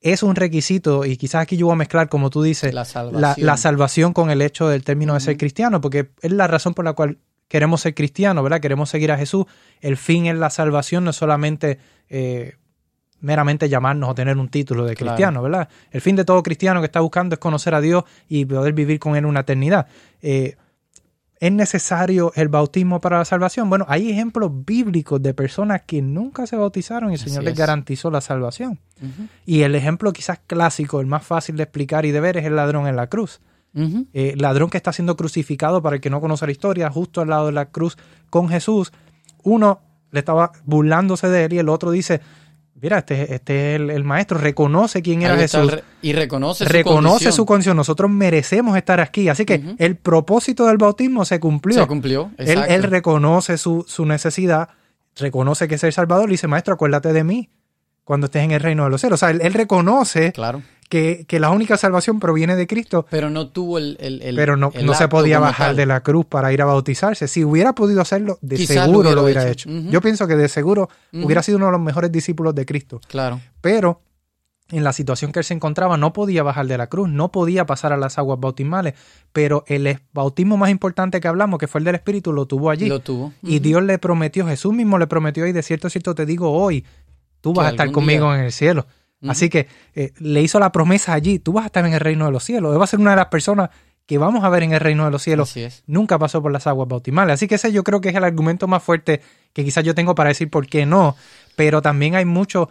es 0.02 0.23
un 0.23 0.36
requisito, 0.36 1.06
y 1.06 1.15
quizás 1.15 1.43
aquí 1.43 1.58
yo 1.58 1.67
voy 1.67 1.73
a 1.73 1.78
mezclar, 1.78 2.10
como 2.10 2.32
tú 2.32 2.41
dices, 2.41 2.73
La 2.73 2.86
salvación. 2.86 3.45
la 3.45 3.58
salvación 3.58 4.13
con 4.13 4.32
el 4.32 4.41
hecho 4.41 4.67
del 4.67 4.84
término 4.84 5.13
de 5.13 5.19
ser 5.19 5.38
cristiano, 5.38 5.80
porque 5.80 6.10
es 6.23 6.32
la 6.32 6.47
razón 6.47 6.73
por 6.73 6.86
la 6.86 6.93
cual 6.93 7.19
queremos 7.47 7.82
ser 7.82 7.93
cristianos, 7.93 8.43
¿verdad? 8.43 8.62
Queremos 8.62 8.89
seguir 8.89 9.12
a 9.12 9.17
Jesús. 9.17 9.45
El 9.80 9.95
fin 9.95 10.26
es 10.26 10.36
la 10.38 10.50
salvación, 10.50 11.04
no 11.04 11.12
es 11.12 11.15
solamente 11.15 11.78
eh, 12.10 12.56
meramente 13.22 13.68
llamarnos 13.70 14.10
o 14.10 14.16
tener 14.16 14.38
un 14.38 14.50
título 14.50 14.86
de 14.86 14.96
Claro. 14.96 15.12
cristiano, 15.14 15.42
¿verdad? 15.42 15.70
El 15.92 16.02
fin 16.02 16.16
de 16.16 16.26
todo 16.26 16.44
cristiano 16.44 16.80
que 16.82 16.86
está 16.86 17.00
buscando 17.00 17.34
es 17.36 17.40
conocer 17.40 17.74
a 17.74 17.82
Dios 17.82 18.04
y 18.28 18.46
poder 18.46 18.74
vivir 18.74 19.00
con 19.00 19.16
Él 19.16 19.26
una 19.26 19.40
eternidad. 19.42 19.88
Eh, 20.22 20.56
¿Es 21.40 21.52
necesario 21.52 22.32
el 22.36 22.48
bautismo 22.48 23.00
para 23.00 23.20
la 23.20 23.26
salvación? 23.26 23.70
Bueno, 23.70 23.86
hay 23.88 24.10
ejemplos 24.10 24.52
bíblicos 24.66 25.22
de 25.22 25.36
personas 25.36 25.84
que 25.86 26.02
nunca 26.02 26.48
se 26.48 26.56
bautizaron 26.56 27.12
y 27.12 27.14
el 27.14 27.20
Así 27.22 27.30
Señor 27.30 27.44
les 27.44 27.54
es. 27.54 27.60
garantizó 27.60 28.10
la 28.10 28.22
salvación. 28.22 28.80
Y 29.46 29.62
el 29.62 29.76
ejemplo 29.76 30.12
quizás 30.14 30.40
clásico, 30.48 31.00
el 31.00 31.06
más 31.06 31.24
fácil 31.24 31.56
de 31.56 31.62
explicar 31.64 32.08
y 32.08 32.12
de 32.12 32.20
ver 32.20 32.38
es 32.38 32.46
el 32.46 32.56
ladrón 32.56 32.88
en 32.88 32.96
la 32.96 33.06
cruz. 33.08 33.40
Eh, 34.14 34.34
ladrón 34.38 34.72
que 34.72 34.78
está 34.78 34.92
siendo 34.92 35.16
crucificado, 35.16 35.84
para 35.84 35.98
el 35.98 36.02
que 36.02 36.10
no 36.10 36.20
conoce 36.20 36.48
la 36.48 36.52
historia, 36.52 36.90
justo 36.90 37.22
al 37.22 37.30
lado 37.30 37.46
de 37.46 37.52
la 37.52 37.66
cruz 37.68 37.96
con 38.32 38.50
Jesús. 38.50 38.92
Uno 39.44 39.82
le 40.10 40.20
estaba 40.22 40.52
burlándose 40.66 41.28
de 41.30 41.46
él 41.46 41.54
y 41.54 41.60
el 41.60 41.70
otro 41.70 41.92
dice, 41.92 42.20
mira, 42.82 43.00
este, 43.00 43.34
este 43.34 43.76
es 43.76 43.82
el, 43.82 43.90
el 43.90 44.04
maestro, 44.04 44.38
reconoce 44.38 45.02
quién 45.02 45.22
era 45.24 45.36
Jesús, 45.38 45.72
re- 45.72 45.84
y 46.02 46.13
reconoce, 46.13 46.66
su 46.66 46.72
reconoce 46.72 47.08
condición. 47.10 47.34
su 47.34 47.46
condición, 47.46 47.78
nosotros 47.78 48.10
merecemos 48.12 48.78
estar 48.78 49.00
aquí. 49.00 49.30
Así 49.30 49.46
que 49.46 49.76
el 49.78 49.96
propósito 49.96 50.66
del 50.68 50.78
bautismo 50.78 51.26
se 51.26 51.40
cumplió. 51.40 51.82
Se 51.82 51.88
cumplió. 51.88 52.32
él, 52.38 52.60
él 52.68 52.84
reconoce 52.84 53.58
su, 53.58 53.84
su 53.88 54.06
necesidad, 54.06 54.70
reconoce 55.16 55.68
que 55.68 55.76
es 55.76 55.84
el 55.84 55.94
Salvador 55.94 56.30
y 56.30 56.34
dice, 56.34 56.48
maestro, 56.48 56.76
acuérdate 56.76 57.13
de 57.13 57.24
mí 57.24 57.50
cuando 58.04 58.26
estés 58.28 58.44
en 58.44 58.52
el 58.52 58.62
reino 58.62 58.84
de 58.86 58.90
los 58.90 59.02
cielos. 59.02 59.18
O 59.18 59.26
sea, 59.26 59.32
él, 59.32 59.42
él 59.42 59.54
reconoce 59.54 60.32
Claro. 60.32 60.62
Que, 60.89 61.26
que 61.28 61.39
la 61.39 61.50
única 61.50 61.76
salvación 61.78 62.19
proviene 62.19 62.56
de 62.56 62.65
Cristo 62.65 63.06
Pero 63.10 63.30
no 63.30 63.50
tuvo 63.50 63.78
el. 63.78 63.97
el- 64.00 64.21
el- 64.21 64.36
pero 64.36 64.56
no, 64.56 64.71
el 64.73 64.86
no 64.86 64.93
se 64.93 65.08
podía 65.08 65.39
bajar 65.39 65.76
de 65.76 65.86
la 65.86 66.02
cruz 66.02 66.26
para 66.26 66.54
ir 66.54 66.62
a 66.62 66.65
bautizarse. 66.65 67.28
Si 67.28 67.43
hubiera 67.43 67.73
podido 67.73 68.02
hacerlo, 68.02 68.38
de 68.41 68.56
Quizás 68.56 68.76
lo 68.78 68.82
seguro 68.84 69.00
hubiera 69.10 69.15
lo 69.15 69.23
hubiera 69.23 69.50
hecho. 69.50 69.69
Yo 69.69 70.02
pienso 70.02 70.28
que 70.28 70.36
de 70.36 70.47
seguro 70.47 70.89
hubiera 71.13 71.43
sido 71.43 71.58
uno 71.58 71.65
de 71.67 71.71
los 71.73 71.82
mejores 71.82 72.12
discípulos 72.12 72.56
de 72.56 72.65
Cristo. 72.65 73.02
Claro. 73.08 73.41
Pero 73.62 74.02
en 74.69 74.84
la 74.84 74.91
situación 74.91 75.32
que 75.32 75.39
él 75.39 75.45
se 75.45 75.54
encontraba, 75.54 75.95
no 75.97 76.12
podía 76.12 76.43
bajar 76.43 76.67
de 76.67 76.78
la 76.78 76.88
cruz, 76.88 77.08
no 77.10 77.32
podía 77.32 77.65
pasar 77.65 77.93
a 77.93 77.97
las 77.97 78.17
aguas 78.17 78.38
bautismales, 78.39 78.95
pero 79.32 79.63
el 79.67 80.00
bautismo 80.13 80.58
más 80.58 80.69
importante 80.69 81.21
que 81.21 81.28
hablamos, 81.30 81.58
que 81.58 81.67
fue 81.67 81.80
el 81.80 81.86
del 81.86 81.95
Espíritu, 81.95 82.34
lo 82.34 82.47
tuvo 82.47 82.69
allí. 82.69 82.86
Lo 82.88 83.00
tuvo. 83.00 83.32
Y 83.41 83.60
Dios 83.60 83.82
le 83.84 83.97
prometió, 83.97 84.45
Jesús 84.45 84.73
mismo 84.73 84.97
le 84.97 85.08
prometió, 85.08 85.47
y 85.47 85.54
de 85.54 85.63
cierto, 85.63 85.89
cierto 85.89 86.15
te 86.15 86.26
digo 86.26 86.52
hoy, 86.52 86.84
tú 87.39 87.54
vas 87.54 87.67
a 87.67 87.69
estar 87.71 87.91
conmigo 87.93 88.34
en 88.36 88.41
el 88.41 88.52
cielo. 88.52 88.88
Así 89.28 89.50
que 89.50 89.68
eh, 89.96 90.12
le 90.20 90.42
hizo 90.42 90.60
la 90.60 90.72
promesa 90.72 91.14
allí, 91.14 91.40
tú 91.40 91.54
vas 91.54 91.64
a 91.64 91.68
estar 91.68 91.86
en 91.86 91.94
el 91.94 92.00
reino 92.00 92.26
de 92.26 92.32
los 92.32 92.44
cielos. 92.44 92.74
Él 92.74 92.80
va 92.80 92.84
a 92.84 92.88
ser 92.88 93.00
una 93.00 93.12
de 93.12 93.18
las 93.18 93.28
personas 93.28 93.70
que 94.06 94.18
vamos 94.18 94.44
a 94.44 94.50
ver 94.50 94.64
en 94.64 94.74
el 94.74 94.80
reino 94.80 95.06
de 95.06 95.12
los 95.12 95.22
cielos. 95.22 95.54
Nunca 95.86 96.18
pasó 96.18 96.42
por 96.42 96.52
las 96.52 96.66
aguas 96.66 96.88
bautismales. 96.88 97.34
Así 97.34 97.48
que 97.48 97.56
ese 97.56 97.72
yo 97.72 97.84
creo 97.84 98.00
que 98.00 98.10
es 98.10 98.16
el 98.16 98.24
argumento 98.24 98.68
más 98.68 98.82
fuerte 98.82 99.22
que 99.54 99.64
quizás 99.64 99.84
yo 99.84 99.96
tengo 99.96 100.16
para 100.16 100.30
decir 100.30 100.50
por 100.50 100.68
qué 100.68 100.86
no. 100.86 101.16
Pero 101.56 101.82
también 101.82 102.16
hay 102.16 102.24
muchos 102.24 102.70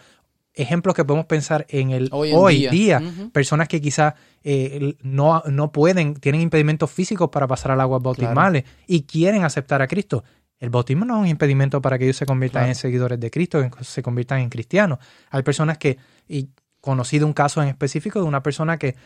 ejemplos 0.55 0.95
que 0.95 1.05
podemos 1.05 1.27
pensar 1.27 1.67
en 1.69 1.91
el 1.91 2.09
hoy, 2.11 2.69
día. 2.69 3.03
Personas 3.33 3.69
que 3.69 3.83
quizás 3.83 4.15
eh, 4.43 4.95
no, 5.03 5.43
no, 5.47 5.71
pueden, 5.73 6.15
tienen 6.15 6.41
impedimentos 6.41 6.91
físicos 6.91 7.29
para 7.29 7.47
pasar 7.47 7.73
al 7.73 7.81
agua 7.83 7.99
bautismales 7.99 8.65
y 8.87 9.03
quieren 9.03 9.45
aceptar 9.45 9.83
a 9.83 9.87
Cristo. 9.87 10.25
El 10.59 10.71
bautismo 10.71 11.05
no 11.05 11.17
es 11.17 11.21
un 11.23 11.27
impedimento 11.29 11.83
para 11.83 11.99
que 11.99 12.05
ellos 12.05 12.17
se 12.17 12.27
conviertan 12.27 12.69
en 12.69 12.75
seguidores 12.75 13.21
de 13.21 13.31
Cristo, 13.31 13.69
se 13.83 14.03
conviertan 14.03 14.41
en 14.41 14.49
cristianos. 14.49 14.99
Hay 15.31 15.43
personas 15.43 15.77
que, 15.77 15.99
y 16.27 16.49
conocido 16.81 17.27
un 17.27 17.35
caso 17.35 17.63
en 17.63 17.69
específico 17.69 18.21
de 18.21 18.27
una 18.27 18.43
persona 18.43 18.79
que 18.79 18.97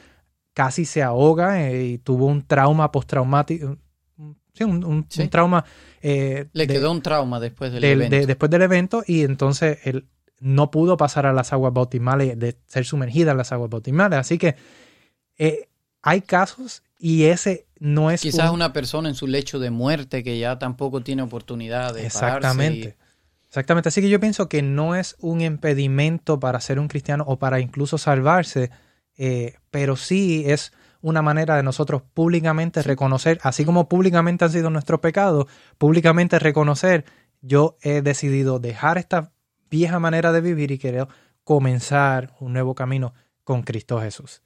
casi 0.55 0.85
se 0.85 1.03
ahoga 1.03 1.67
eh, 1.67 1.85
y 1.85 1.99
tuvo 1.99 2.27
un 2.27 2.47
trauma 2.47 2.93
postraumático, 2.93 3.79
sí, 4.53 4.65
un, 4.65 5.07
trauma. 5.31 5.65
Eh, 6.03 6.49
Le 6.53 6.67
quedó 6.67 6.93
un 6.93 7.03
trauma 7.03 7.41
después 7.41 7.73
del, 7.73 7.83
evento. 7.83 8.27
después 8.27 8.51
del 8.51 8.63
evento 8.63 9.03
y 9.07 9.23
entonces 9.23 9.79
él 9.85 10.07
no 10.39 10.71
pudo 10.71 10.97
pasar 10.97 11.27
a 11.27 11.33
las 11.33 11.53
aguas 11.53 11.73
bautismales, 11.73 12.39
de 12.39 12.57
ser 12.67 12.85
sumergida 12.85 13.33
en 13.33 13.37
las 13.37 13.53
aguas 13.53 13.71
bautismales. 13.71 14.19
Así 14.19 14.39
que 14.39 14.57
eh, 15.39 15.69
hay 16.03 16.23
casos 16.23 16.83
y 17.01 17.25
ese 17.25 17.67
no 17.79 18.11
es... 18.11 18.21
Quizás 18.21 18.51
una 18.51 18.75
persona 18.75 19.09
en 19.09 19.15
su 19.15 19.27
lecho 19.27 19.59
de 19.59 19.71
muerte 19.71 20.23
que 20.23 20.39
ya 20.39 20.59
tampoco 20.59 21.01
tiene 21.01 21.23
oportunidad 21.23 21.95
de... 21.95 22.07
Exactamente. 22.07 22.97
Exactamente. 23.49 23.89
Así 23.89 24.01
que 24.01 24.11
yo 24.11 24.21
pienso 24.21 24.49
que 24.49 24.63
no 24.63 24.95
es 24.95 25.17
un 25.19 25.41
impedimento 25.41 26.39
para 26.39 26.61
ser 26.61 26.79
un 26.79 26.87
cristiano 26.87 27.25
o 27.27 27.39
para 27.39 27.59
incluso 27.59 27.99
salvarse, 27.99 28.71
eh, 29.17 29.55
pero 29.71 29.97
sí 29.97 30.45
es 30.47 30.73
una 31.01 31.23
manera 31.23 31.57
de 31.57 31.63
nosotros 31.63 32.03
públicamente 32.15 32.83
reconocer, 32.83 33.41
así 33.43 33.65
como 33.65 33.89
públicamente 33.89 34.45
han 34.45 34.53
sido 34.53 34.71
nuestros 34.71 35.01
pecados, 35.01 35.47
públicamente 35.79 36.39
reconocer, 36.39 37.07
yo 37.41 37.77
he 37.81 38.03
decidido 38.03 38.61
dejar 38.61 38.99
esta 38.99 39.33
vieja 39.71 39.99
manera 39.99 40.31
de 40.31 40.43
vivir 40.43 40.71
y 40.71 40.79
quiero 40.79 41.09
comenzar 41.43 42.35
un 42.39 42.53
nuevo 42.53 42.75
camino 42.75 43.15
con 43.43 43.63
Cristo 43.63 44.01
Jesús. 44.01 44.43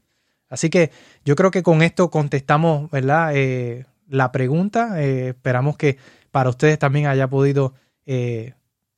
Así 0.55 0.71
que 0.71 0.91
yo 1.25 1.37
creo 1.37 1.51
que 1.51 1.63
con 1.63 1.83
esto 1.83 2.11
contestamos 2.11 2.91
¿verdad? 2.91 3.33
Eh, 3.35 3.85
la 4.09 4.33
pregunta. 4.33 5.03
Eh, 5.03 5.29
esperamos 5.29 5.77
que 5.77 5.99
para 6.31 6.51
ustedes 6.51 6.79
también 6.79 7.07
haya 7.07 7.29
podido 7.29 7.75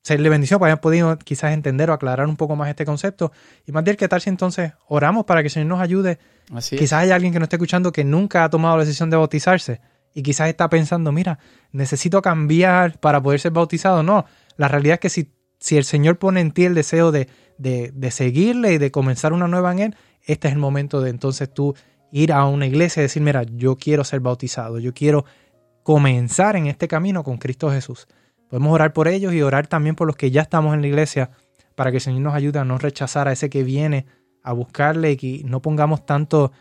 serle 0.07 0.29
bendición 0.29 0.61
para 0.61 0.73
haber 0.73 0.81
podido 0.81 1.19
quizás 1.19 1.53
entender 1.53 1.91
o 1.91 1.93
aclarar 1.93 2.29
un 2.29 2.37
poco 2.37 2.55
más 2.55 2.69
este 2.69 2.85
concepto. 2.85 3.33
Y 3.67 3.73
más 3.73 3.83
bien, 3.83 3.97
¿qué 3.97 4.07
tal 4.07 4.21
si 4.21 4.31
entonces 4.31 4.73
oramos 4.87 5.25
para 5.25 5.43
que 5.43 5.49
el 5.49 5.51
Señor 5.51 5.67
nos 5.67 5.81
ayude? 5.81 6.19
quizás 6.61 6.93
hay 6.93 7.11
alguien 7.11 7.33
que 7.33 7.41
nos 7.41 7.47
esté 7.47 7.57
escuchando 7.57 7.91
que 7.91 8.05
nunca 8.05 8.45
ha 8.45 8.51
tomado 8.51 8.77
la 8.77 8.85
decisión 8.85 9.11
de 9.11 9.17
bautizarse 9.17 9.81
y 10.15 10.23
quizás 10.23 10.49
está 10.49 10.71
pensando, 10.71 11.11
mira, 11.11 11.41
necesito 11.73 12.23
cambiar 12.23 13.01
para 13.01 13.21
poder 13.21 13.41
ser 13.41 13.51
bautizado. 13.51 14.05
No, 14.05 14.25
la 14.57 14.69
realidad 14.69 14.95
es 14.95 15.01
que 15.01 15.11
si, 15.11 15.35
si 15.59 15.77
el 15.77 15.85
Señor 15.85 16.19
pone 16.19 16.41
en 16.41 16.53
ti 16.53 16.65
el 16.65 16.75
deseo 16.75 17.11
de, 17.11 17.29
de, 17.59 17.91
de 17.93 18.11
seguirle 18.13 18.75
y 18.75 18.79
de 18.79 18.93
comenzar 18.93 19.33
una 19.33 19.49
nueva 19.49 19.73
en 19.73 19.81
Él, 19.81 19.97
este 20.27 20.49
es 20.49 20.55
el 20.55 20.61
momento 20.61 21.01
de 21.01 21.11
entonces 21.11 21.53
tú 21.53 21.75
ir 22.13 22.33
a 22.33 22.45
una 22.45 22.67
iglesia 22.67 23.01
y 23.01 23.05
decir, 23.05 23.23
mira, 23.23 23.43
yo 23.45 23.77
quiero 23.77 24.05
ser 24.05 24.21
bautizado, 24.21 24.79
yo 24.79 24.93
quiero 24.93 25.25
comenzar 25.83 26.57
en 26.57 26.67
este 26.67 26.89
camino 26.89 27.25
con 27.25 27.39
Cristo 27.39 27.71
Jesús. 27.71 28.07
Podemos 28.49 28.73
orar 28.73 28.93
por 28.93 29.09
ellos 29.09 29.33
y 29.33 29.43
orar 29.43 29.67
también 29.67 29.97
por 29.97 30.07
los 30.07 30.17
que 30.17 30.31
ya 30.31 30.43
estamos 30.43 30.75
en 30.75 30.83
la 30.83 30.89
iglesia 30.89 31.31
para 31.75 31.91
que 31.91 31.99
el 31.99 32.01
Señor 32.01 32.23
nos 32.23 32.35
ayude 32.35 32.59
a 32.59 32.65
no 32.65 32.79
rechazar 32.79 33.29
a 33.29 33.33
ese 33.33 33.51
que 33.51 33.63
viene 33.63 34.07
a 34.43 34.53
buscarle 34.53 35.13
y 35.13 35.17
que 35.17 35.43
no 35.45 35.61
pongamos 35.61 36.07
tanto, 36.07 36.53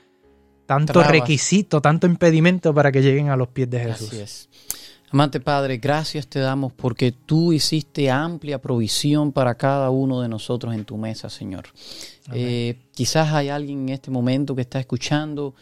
tanto 0.65 1.03
requisito, 1.03 1.81
tanto 1.81 2.07
impedimento 2.07 2.73
para 2.73 2.91
que 2.91 3.01
lleguen 3.01 3.29
a 3.29 3.35
los 3.35 3.47
pies 3.49 3.69
de 3.69 3.79
Jesús. 3.79 4.07
Así 4.07 4.21
es. 4.21 4.49
Amante 5.15 5.39
Padre, 5.39 5.77
gracias 5.77 6.27
te 6.27 6.39
damos 6.39 6.73
porque 6.73 7.13
tú 7.13 7.53
hiciste 7.53 8.11
amplia 8.11 8.59
provisión 8.59 9.31
para 9.31 9.55
cada 9.55 9.89
uno 9.89 10.19
de 10.19 10.27
nosotros 10.27 10.75
en 10.75 10.83
tu 10.83 10.97
mesa, 10.97 11.29
Señor. 11.29 11.67
Eh, 12.33 12.81
quizás 12.93 13.31
hay 13.31 13.47
alguien 13.47 13.83
en 13.83 13.89
este 13.95 14.11
momento 14.11 14.53
que 14.55 14.63
está 14.63 14.77
escuchando 14.77 15.55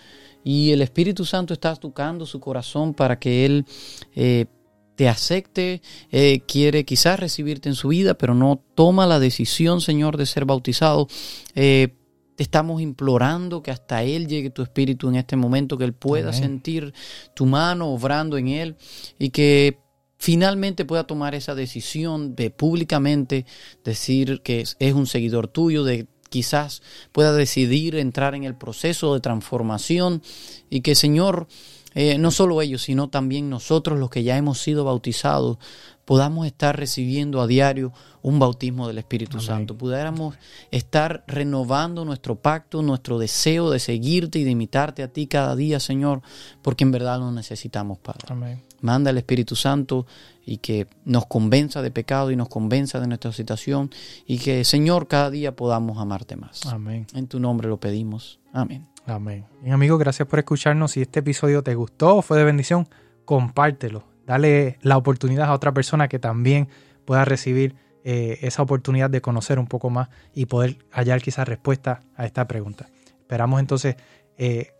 y 0.44 0.72
el 0.72 0.82
Espíritu 0.82 1.24
Santo 1.24 1.54
está 1.54 1.76
tocando 1.76 2.26
su 2.26 2.40
corazón 2.40 2.96
para 2.96 3.20
que 3.20 3.46
Él 3.46 3.68
eh, 4.16 4.48
te 4.96 5.08
acepte, 5.08 5.84
eh, 6.12 6.42
quiere 6.48 6.84
quizás 6.84 7.20
recibirte 7.20 7.70
en 7.70 7.76
su 7.76 7.90
vida, 7.90 8.16
pero 8.16 8.34
no 8.34 8.60
toma 8.74 9.06
la 9.06 9.20
decisión, 9.20 9.82
Señor, 9.82 10.18
de 10.18 10.26
ser 10.26 10.46
bautizado. 10.46 11.08
Eh, 11.54 11.90
te 12.36 12.44
estamos 12.44 12.82
implorando 12.82 13.62
que 13.62 13.72
hasta 13.72 14.04
Él 14.04 14.28
llegue 14.28 14.50
tu 14.50 14.62
espíritu 14.62 15.10
en 15.10 15.16
este 15.16 15.36
momento, 15.36 15.78
que 15.78 15.86
Él 15.86 15.94
pueda 15.94 16.34
sentir 16.34 16.94
tu 17.34 17.46
mano 17.46 17.90
obrando 17.90 18.38
en 18.38 18.48
Él 18.48 18.76
y 19.20 19.30
que 19.30 19.80
finalmente 20.18 20.86
pueda 20.86 21.06
tomar 21.06 21.36
esa 21.36 21.56
decisión 21.56 22.36
de 22.36 22.50
públicamente 22.50 23.46
decir 23.84 24.42
que 24.42 24.62
es, 24.62 24.78
es 24.80 24.94
un 24.94 25.06
seguidor 25.06 25.48
tuyo, 25.48 25.84
de 25.84 26.08
quizás 26.30 26.82
pueda 27.12 27.34
decidir 27.34 27.96
entrar 27.96 28.34
en 28.34 28.44
el 28.44 28.56
proceso 28.56 29.14
de 29.14 29.20
transformación 29.20 30.24
y 30.70 30.82
que 30.82 30.96
Señor 30.96 31.48
eh, 31.96 32.18
no 32.18 32.32
solo 32.32 32.62
ellos, 32.62 32.82
sino 32.82 33.10
también 33.10 33.50
nosotros 33.50 34.00
los 34.00 34.10
que 34.10 34.24
ya 34.24 34.36
hemos 34.36 34.60
sido 34.60 34.84
bautizados, 34.84 35.58
podamos 36.06 36.46
estar 36.46 36.78
recibiendo 36.78 37.42
a 37.42 37.48
diario 37.48 37.94
un 38.22 38.40
bautismo 38.40 38.88
del 38.88 38.98
Espíritu 38.98 39.40
Santo, 39.40 39.78
pudiéramos 39.78 40.36
estar 40.72 41.24
renovando 41.28 42.06
nuestro 42.06 42.36
pacto, 42.36 42.82
nuestro 42.82 43.20
deseo 43.20 43.70
de 43.70 43.80
seguirte 43.80 44.40
y 44.40 44.44
de 44.44 44.52
imitarte 44.52 45.04
a 45.04 45.10
ti 45.10 45.28
cada 45.28 45.56
día, 45.56 45.80
Señor, 45.80 46.22
porque 46.62 46.84
en 46.84 46.92
verdad 46.92 47.20
lo 47.20 47.32
necesitamos, 47.32 48.00
Padre. 48.00 48.64
Manda 48.82 49.12
el 49.12 49.18
Espíritu 49.18 49.56
Santo 49.56 50.06
y 50.46 50.58
que 50.58 50.88
nos 51.06 51.26
convenza 51.26 51.82
de 51.82 51.92
pecado 51.92 52.32
y 52.32 52.36
nos 52.36 52.50
convenza 52.50 53.00
de 53.00 53.08
nuestra 53.08 53.32
situación 53.32 53.90
y 54.26 54.40
que, 54.40 54.64
Señor, 54.66 55.08
cada 55.08 55.30
día 55.30 55.56
podamos 55.56 55.98
amarte 55.98 56.36
más. 56.36 56.66
Amén. 56.66 57.08
En 57.14 57.28
tu 57.28 57.40
nombre 57.40 57.68
lo 57.68 57.80
pedimos. 57.80 58.40
Amén. 58.52 58.88
Amén. 59.06 59.46
Bien, 59.62 59.74
amigo, 59.74 59.98
gracias 59.98 60.28
por 60.28 60.40
escucharnos. 60.40 60.92
Si 60.92 61.02
este 61.02 61.20
episodio 61.20 61.62
te 61.64 61.76
gustó 61.76 62.18
o 62.18 62.22
fue 62.22 62.38
de 62.38 62.44
bendición, 62.46 62.88
compártelo. 63.26 64.13
Dale 64.26 64.78
la 64.82 64.98
oportunidad 64.98 65.48
a 65.48 65.54
otra 65.54 65.74
persona 65.74 66.08
que 66.08 66.20
también 66.20 66.70
pueda 67.06 67.26
recibir 67.26 67.76
eh, 68.04 68.40
esa 68.42 68.62
oportunidad 68.62 69.10
de 69.10 69.22
conocer 69.22 69.60
un 69.60 69.68
poco 69.68 69.90
más 69.90 70.10
y 70.34 70.46
poder 70.46 70.78
hallar 70.92 71.22
quizás 71.22 71.48
respuesta 71.48 72.02
a 72.16 72.26
esta 72.26 72.48
pregunta. 72.48 72.88
Esperamos 73.20 73.60
entonces 73.60 73.96
eh, 74.38 74.74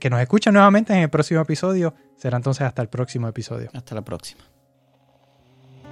que 0.00 0.10
nos 0.10 0.20
escuchen 0.20 0.52
nuevamente 0.52 0.92
en 0.92 1.00
el 1.00 1.10
próximo 1.10 1.40
episodio. 1.40 1.94
Será 2.16 2.36
entonces 2.36 2.62
hasta 2.62 2.82
el 2.82 2.88
próximo 2.88 3.28
episodio. 3.28 3.70
Hasta 3.72 3.94
la 3.94 4.02
próxima. 4.02 4.42